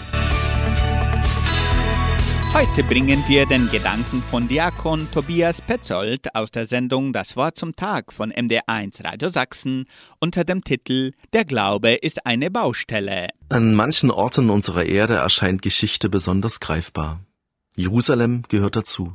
Heute 2.53 2.82
bringen 2.84 3.22
wir 3.28 3.47
den 3.47 3.70
Gedanken 3.70 4.22
von 4.22 4.49
Diakon 4.49 5.09
Tobias 5.12 5.61
Petzold 5.61 6.34
aus 6.34 6.51
der 6.51 6.66
Sendung 6.66 7.12
Das 7.12 7.36
Wort 7.36 7.57
zum 7.57 7.76
Tag 7.76 8.12
von 8.12 8.32
MD1 8.32 9.05
Radio 9.05 9.28
Sachsen 9.28 9.84
unter 10.20 10.44
dem 10.44 10.64
Titel 10.64 11.12
Der 11.32 11.44
Glaube 11.44 11.92
ist 11.92 12.26
eine 12.26 12.51
Baustelle. 12.51 13.28
An 13.51 13.74
manchen 13.74 14.11
Orten 14.11 14.51
unserer 14.51 14.84
Erde 14.84 15.14
erscheint 15.14 15.62
Geschichte 15.62 16.09
besonders 16.09 16.61
greifbar. 16.61 17.20
Jerusalem 17.76 18.42
gehört 18.49 18.74
dazu. 18.74 19.14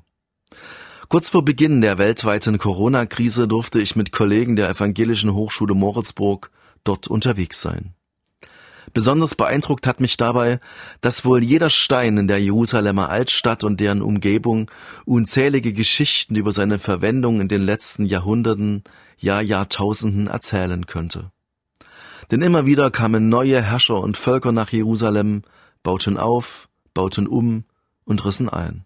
Kurz 1.09 1.29
vor 1.29 1.43
Beginn 1.43 1.81
der 1.81 1.97
weltweiten 1.97 2.57
Corona-Krise 2.57 3.47
durfte 3.47 3.81
ich 3.81 3.97
mit 3.97 4.11
Kollegen 4.13 4.55
der 4.55 4.69
Evangelischen 4.69 5.33
Hochschule 5.33 5.73
Moritzburg 5.73 6.51
dort 6.83 7.07
unterwegs 7.07 7.59
sein. 7.59 7.95
Besonders 8.93 9.35
beeindruckt 9.35 9.87
hat 9.87 10.01
mich 10.01 10.17
dabei, 10.17 10.59
dass 10.99 11.23
wohl 11.23 11.43
jeder 11.43 11.69
Stein 11.69 12.17
in 12.17 12.27
der 12.27 12.41
Jerusalemer 12.41 13.09
Altstadt 13.09 13.63
und 13.63 13.79
deren 13.79 14.01
Umgebung 14.01 14.69
unzählige 15.05 15.71
Geschichten 15.71 16.35
über 16.35 16.51
seine 16.51 16.77
Verwendung 16.77 17.39
in 17.39 17.47
den 17.47 17.61
letzten 17.61 18.05
Jahrhunderten, 18.05 18.83
ja 19.17 19.39
Jahrtausenden 19.39 20.27
erzählen 20.27 20.85
könnte. 20.87 21.31
Denn 22.31 22.41
immer 22.41 22.65
wieder 22.65 22.91
kamen 22.91 23.29
neue 23.29 23.61
Herrscher 23.61 23.99
und 23.99 24.17
Völker 24.17 24.51
nach 24.51 24.71
Jerusalem, 24.71 25.43
bauten 25.83 26.17
auf, 26.17 26.69
bauten 26.93 27.27
um 27.27 27.65
und 28.05 28.25
rissen 28.25 28.49
ein. 28.49 28.85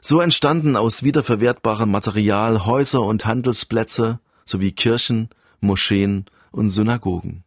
So 0.00 0.20
entstanden 0.20 0.76
aus 0.76 1.02
wiederverwertbarem 1.02 1.90
Material 1.90 2.66
Häuser 2.66 3.02
und 3.02 3.24
Handelsplätze 3.24 4.20
sowie 4.44 4.72
Kirchen, 4.72 5.30
Moscheen 5.60 6.26
und 6.50 6.68
Synagogen. 6.68 7.43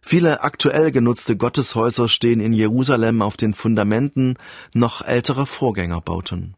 Viele 0.00 0.42
aktuell 0.42 0.90
genutzte 0.90 1.36
Gotteshäuser 1.36 2.08
stehen 2.08 2.40
in 2.40 2.52
Jerusalem 2.52 3.22
auf 3.22 3.36
den 3.36 3.54
Fundamenten 3.54 4.34
noch 4.74 5.02
älterer 5.02 5.46
Vorgängerbauten. 5.46 6.56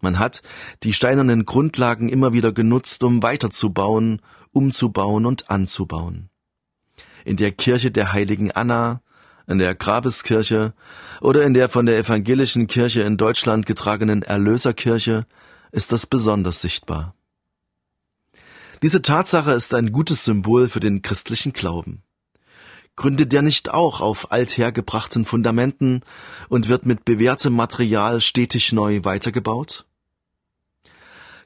Man 0.00 0.18
hat 0.18 0.42
die 0.82 0.92
steinernen 0.92 1.46
Grundlagen 1.46 2.08
immer 2.08 2.32
wieder 2.32 2.52
genutzt, 2.52 3.02
um 3.02 3.22
weiterzubauen, 3.22 4.20
umzubauen 4.52 5.26
und 5.26 5.50
anzubauen. 5.50 6.28
In 7.24 7.36
der 7.36 7.52
Kirche 7.52 7.90
der 7.90 8.12
heiligen 8.12 8.52
Anna, 8.52 9.00
in 9.46 9.58
der 9.58 9.74
Grabeskirche 9.74 10.74
oder 11.20 11.44
in 11.44 11.54
der 11.54 11.68
von 11.68 11.86
der 11.86 11.98
evangelischen 11.98 12.66
Kirche 12.66 13.02
in 13.02 13.16
Deutschland 13.16 13.66
getragenen 13.66 14.22
Erlöserkirche 14.22 15.26
ist 15.72 15.92
das 15.92 16.06
besonders 16.06 16.60
sichtbar. 16.60 17.14
Diese 18.82 19.02
Tatsache 19.02 19.52
ist 19.52 19.72
ein 19.74 19.92
gutes 19.92 20.24
Symbol 20.24 20.68
für 20.68 20.80
den 20.80 21.00
christlichen 21.00 21.52
Glauben. 21.52 22.02
Gründet 22.96 23.32
der 23.32 23.42
nicht 23.42 23.68
auch 23.68 24.00
auf 24.00 24.32
althergebrachten 24.32 25.26
Fundamenten 25.26 26.00
und 26.48 26.70
wird 26.70 26.86
mit 26.86 27.04
bewährtem 27.04 27.52
Material 27.52 28.22
stetig 28.22 28.72
neu 28.72 29.00
weitergebaut? 29.04 29.84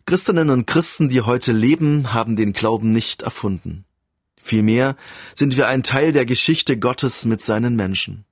Christinnen 0.06 0.50
und 0.50 0.66
Christen, 0.66 1.08
die 1.08 1.22
heute 1.22 1.52
leben, 1.52 2.12
haben 2.12 2.36
den 2.36 2.52
Glauben 2.52 2.90
nicht 2.90 3.22
erfunden. 3.22 3.84
Vielmehr 4.42 4.96
sind 5.34 5.56
wir 5.56 5.68
ein 5.68 5.82
Teil 5.82 6.12
der 6.12 6.24
Geschichte 6.24 6.78
Gottes 6.78 7.24
mit 7.24 7.42
seinen 7.42 7.76
Menschen. 7.76 8.24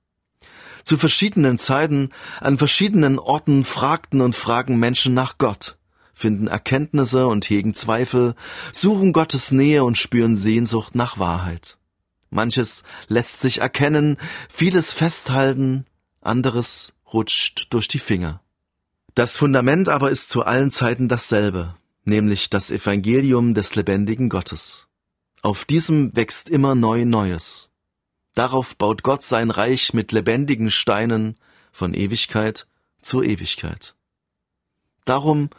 Zu 0.83 0.97
verschiedenen 0.97 1.57
Zeiten, 1.57 2.09
an 2.39 2.57
verschiedenen 2.57 3.19
Orten 3.19 3.63
fragten 3.63 4.21
und 4.21 4.35
fragen 4.35 4.79
Menschen 4.79 5.13
nach 5.13 5.37
Gott, 5.37 5.77
finden 6.13 6.47
Erkenntnisse 6.47 7.27
und 7.27 7.49
hegen 7.49 7.73
Zweifel, 7.73 8.33
suchen 8.71 9.13
Gottes 9.13 9.51
Nähe 9.51 9.83
und 9.83 9.97
spüren 9.97 10.35
Sehnsucht 10.35 10.95
nach 10.95 11.19
Wahrheit. 11.19 11.78
Manches 12.29 12.83
lässt 13.07 13.41
sich 13.41 13.59
erkennen, 13.59 14.17
vieles 14.49 14.93
festhalten, 14.93 15.85
anderes 16.21 16.93
rutscht 17.13 17.67
durch 17.71 17.87
die 17.87 17.99
Finger. 17.99 18.41
Das 19.15 19.37
Fundament 19.37 19.89
aber 19.89 20.11
ist 20.11 20.29
zu 20.29 20.43
allen 20.43 20.71
Zeiten 20.71 21.07
dasselbe, 21.07 21.75
nämlich 22.05 22.49
das 22.49 22.71
Evangelium 22.71 23.53
des 23.53 23.75
lebendigen 23.75 24.29
Gottes. 24.29 24.87
Auf 25.41 25.65
diesem 25.65 26.15
wächst 26.15 26.49
immer 26.49 26.75
neu 26.75 27.05
Neues. 27.05 27.69
Darauf 28.33 28.75
baut 28.75 29.03
Gott 29.03 29.23
sein 29.23 29.49
Reich 29.51 29.93
mit 29.93 30.11
lebendigen 30.11 30.71
Steinen 30.71 31.37
von 31.71 31.93
Ewigkeit 31.93 32.67
zu 33.01 33.23
Ewigkeit. 33.23 33.95
Darum 35.05 35.49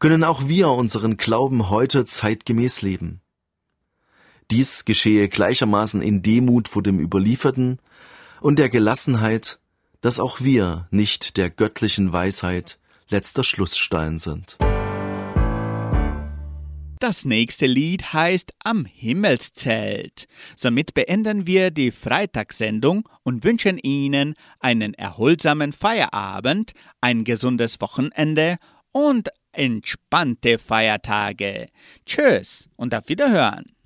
können 0.00 0.22
auch 0.24 0.48
wir 0.48 0.68
unseren 0.68 1.16
Glauben 1.16 1.70
heute 1.70 2.04
zeitgemäß 2.04 2.82
leben. 2.82 3.20
Dies 4.50 4.86
geschehe 4.86 5.28
gleichermaßen 5.28 6.00
in 6.00 6.22
Demut 6.22 6.68
vor 6.68 6.82
dem 6.82 6.98
Überlieferten 6.98 7.80
und 8.40 8.58
der 8.58 8.70
Gelassenheit, 8.70 9.58
dass 10.00 10.18
auch 10.18 10.40
wir 10.40 10.88
nicht 10.90 11.36
der 11.36 11.50
göttlichen 11.50 12.14
Weisheit 12.14 12.78
letzter 13.10 13.44
Schlussstein 13.44 14.16
sind. 14.16 14.56
Das 16.98 17.24
nächste 17.26 17.66
Lied 17.66 18.14
heißt 18.14 18.52
Am 18.64 18.86
Himmelszelt. 18.86 20.26
Somit 20.56 20.94
beenden 20.94 21.46
wir 21.46 21.70
die 21.70 21.90
Freitagssendung 21.90 23.08
und 23.22 23.44
wünschen 23.44 23.78
Ihnen 23.78 24.34
einen 24.60 24.94
erholsamen 24.94 25.72
Feierabend, 25.72 26.72
ein 27.02 27.24
gesundes 27.24 27.80
Wochenende 27.82 28.56
und 28.92 29.28
entspannte 29.52 30.58
Feiertage. 30.58 31.68
Tschüss 32.06 32.68
und 32.76 32.94
auf 32.94 33.08
Wiederhören. 33.08 33.77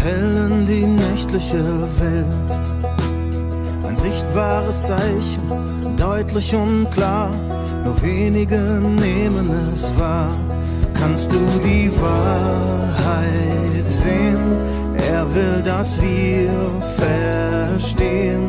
Erhellen 0.00 0.66
die 0.66 0.86
nächtliche 0.86 1.62
Welt. 2.00 2.50
Ein 3.86 3.96
sichtbares 3.96 4.84
Zeichen, 4.84 5.96
deutlich 5.96 6.54
und 6.54 6.90
klar, 6.90 7.30
nur 7.84 8.00
wenige 8.02 8.56
nehmen 8.56 9.50
es 9.72 9.90
wahr. 9.98 10.30
Kannst 10.94 11.32
du 11.32 11.38
die 11.62 11.90
Wahrheit 12.00 13.88
sehen? 13.88 14.58
Er 15.12 15.34
will, 15.34 15.62
dass 15.64 16.00
wir 16.00 16.50
verstehen. 16.96 18.48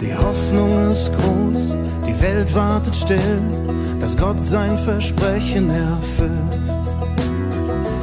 Die 0.00 0.14
Hoffnung 0.14 0.90
ist 0.90 1.10
groß, 1.12 1.76
die 2.06 2.20
Welt 2.20 2.54
wartet 2.54 2.96
still, 2.96 3.40
dass 4.00 4.16
Gott 4.16 4.40
sein 4.40 4.76
Versprechen 4.78 5.70
erfüllt. 5.70 6.30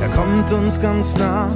Er 0.02 0.10
kommt 0.10 0.52
uns 0.54 0.80
ganz 0.80 1.18
nah, 1.18 1.50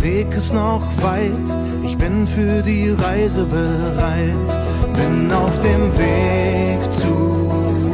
der 0.00 0.10
Weg 0.10 0.34
ist 0.34 0.52
noch 0.52 0.82
weit. 1.02 1.56
Ich 1.82 1.96
bin 1.96 2.26
für 2.26 2.62
die 2.62 2.90
Reise 2.90 3.44
bereit, 3.44 4.50
bin 4.94 5.32
auf 5.32 5.58
dem 5.60 5.90
Weg 5.98 6.92
zu 6.92 7.48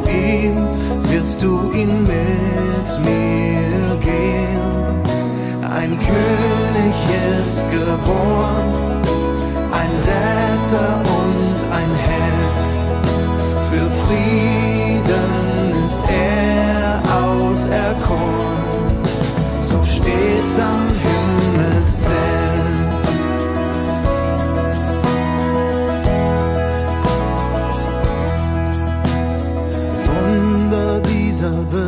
ihm. 0.09 0.57
Wirst 1.11 1.43
du 1.43 1.71
ihn 1.73 2.03
mit 2.03 2.89
mir 3.05 3.99
gehen? 4.01 4.61
Ein 5.63 5.99
König 5.99 6.97
ist 7.43 7.63
geboren, 7.71 9.03
ein 9.73 9.93
Retter 10.09 11.03
und 11.21 11.59
ein 11.79 11.93
Held. 12.09 12.67
Für 13.71 13.91
Frieden 14.07 15.35
ist 15.87 16.03
er 16.09 17.03
auserkoren 17.23 18.57
so 19.69 19.83
steht's 19.83 20.59
am 20.59 20.89
Himmelszelt. 20.89 21.16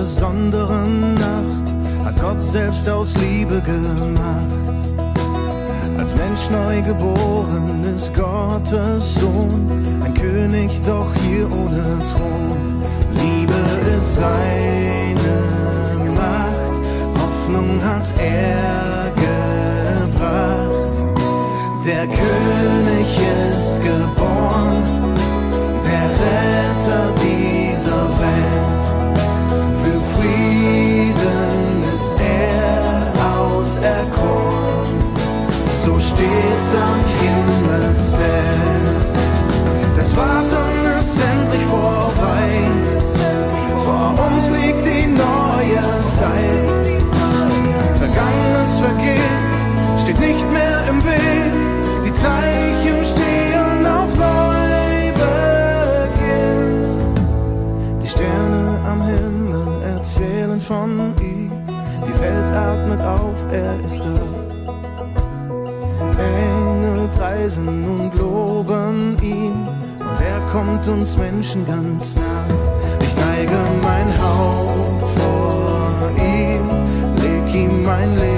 Besonderen 0.08 1.14
Nacht 1.16 1.74
hat 2.02 2.18
Gott 2.18 2.40
selbst 2.40 2.88
aus 2.88 3.14
Liebe 3.18 3.60
gemacht. 3.60 4.78
Als 5.98 6.14
Mensch 6.16 6.48
neu 6.48 6.80
geboren 6.80 7.84
ist 7.94 8.14
Gottes 8.14 9.16
Sohn, 9.16 9.70
ein 10.02 10.14
König, 10.14 10.70
doch 10.82 11.14
hier 11.26 11.44
ohne 11.52 12.00
Thron. 12.10 12.82
Liebe 13.12 13.60
ist 13.98 14.14
seine 14.14 15.36
Macht, 16.14 16.80
Hoffnung 17.20 17.78
hat 17.84 18.10
er 18.18 19.07
steht's 36.58 36.74
am 36.74 37.00
Himmelszelt. 37.20 38.26
Das 39.96 40.16
Warten 40.16 40.98
ist 40.98 41.16
endlich 41.20 41.64
vorbei, 41.64 42.48
vor 43.76 44.14
uns 44.26 44.48
liegt 44.50 44.84
die 44.84 45.06
neue 45.06 45.82
Zeit. 46.18 46.86
Vergangenes 47.98 48.78
vergeht, 48.78 49.42
steht 50.02 50.20
nicht 50.20 50.50
mehr 50.50 50.80
im 50.88 51.04
Weg. 51.04 51.52
Die 52.04 52.12
Zeichen 52.12 53.04
stehen 53.04 53.86
auf 53.86 54.14
Neubeginn. 54.14 55.24
Die 58.02 58.08
Sterne 58.08 58.80
am 58.86 59.02
Himmel 59.02 59.82
erzählen 59.94 60.60
von 60.60 61.14
ihm. 61.20 61.52
Die 62.06 62.20
Welt 62.20 62.50
atmet 62.52 63.00
auf, 63.00 63.27
preisen 67.48 67.68
und 67.68 68.14
loben 68.14 69.16
ihn. 69.22 69.66
Und 70.00 70.20
er 70.20 70.40
kommt 70.52 70.86
uns 70.88 71.16
Menschen 71.16 71.66
ganz 71.66 72.14
nah. 72.14 72.44
Ich 73.00 73.16
neige 73.16 73.58
mein 73.82 74.08
Haupt 74.20 75.08
vor 75.18 76.10
ihm, 76.16 76.68
leg 77.16 77.54
ihm 77.54 77.84
mein 77.84 78.16
Leben 78.16 78.37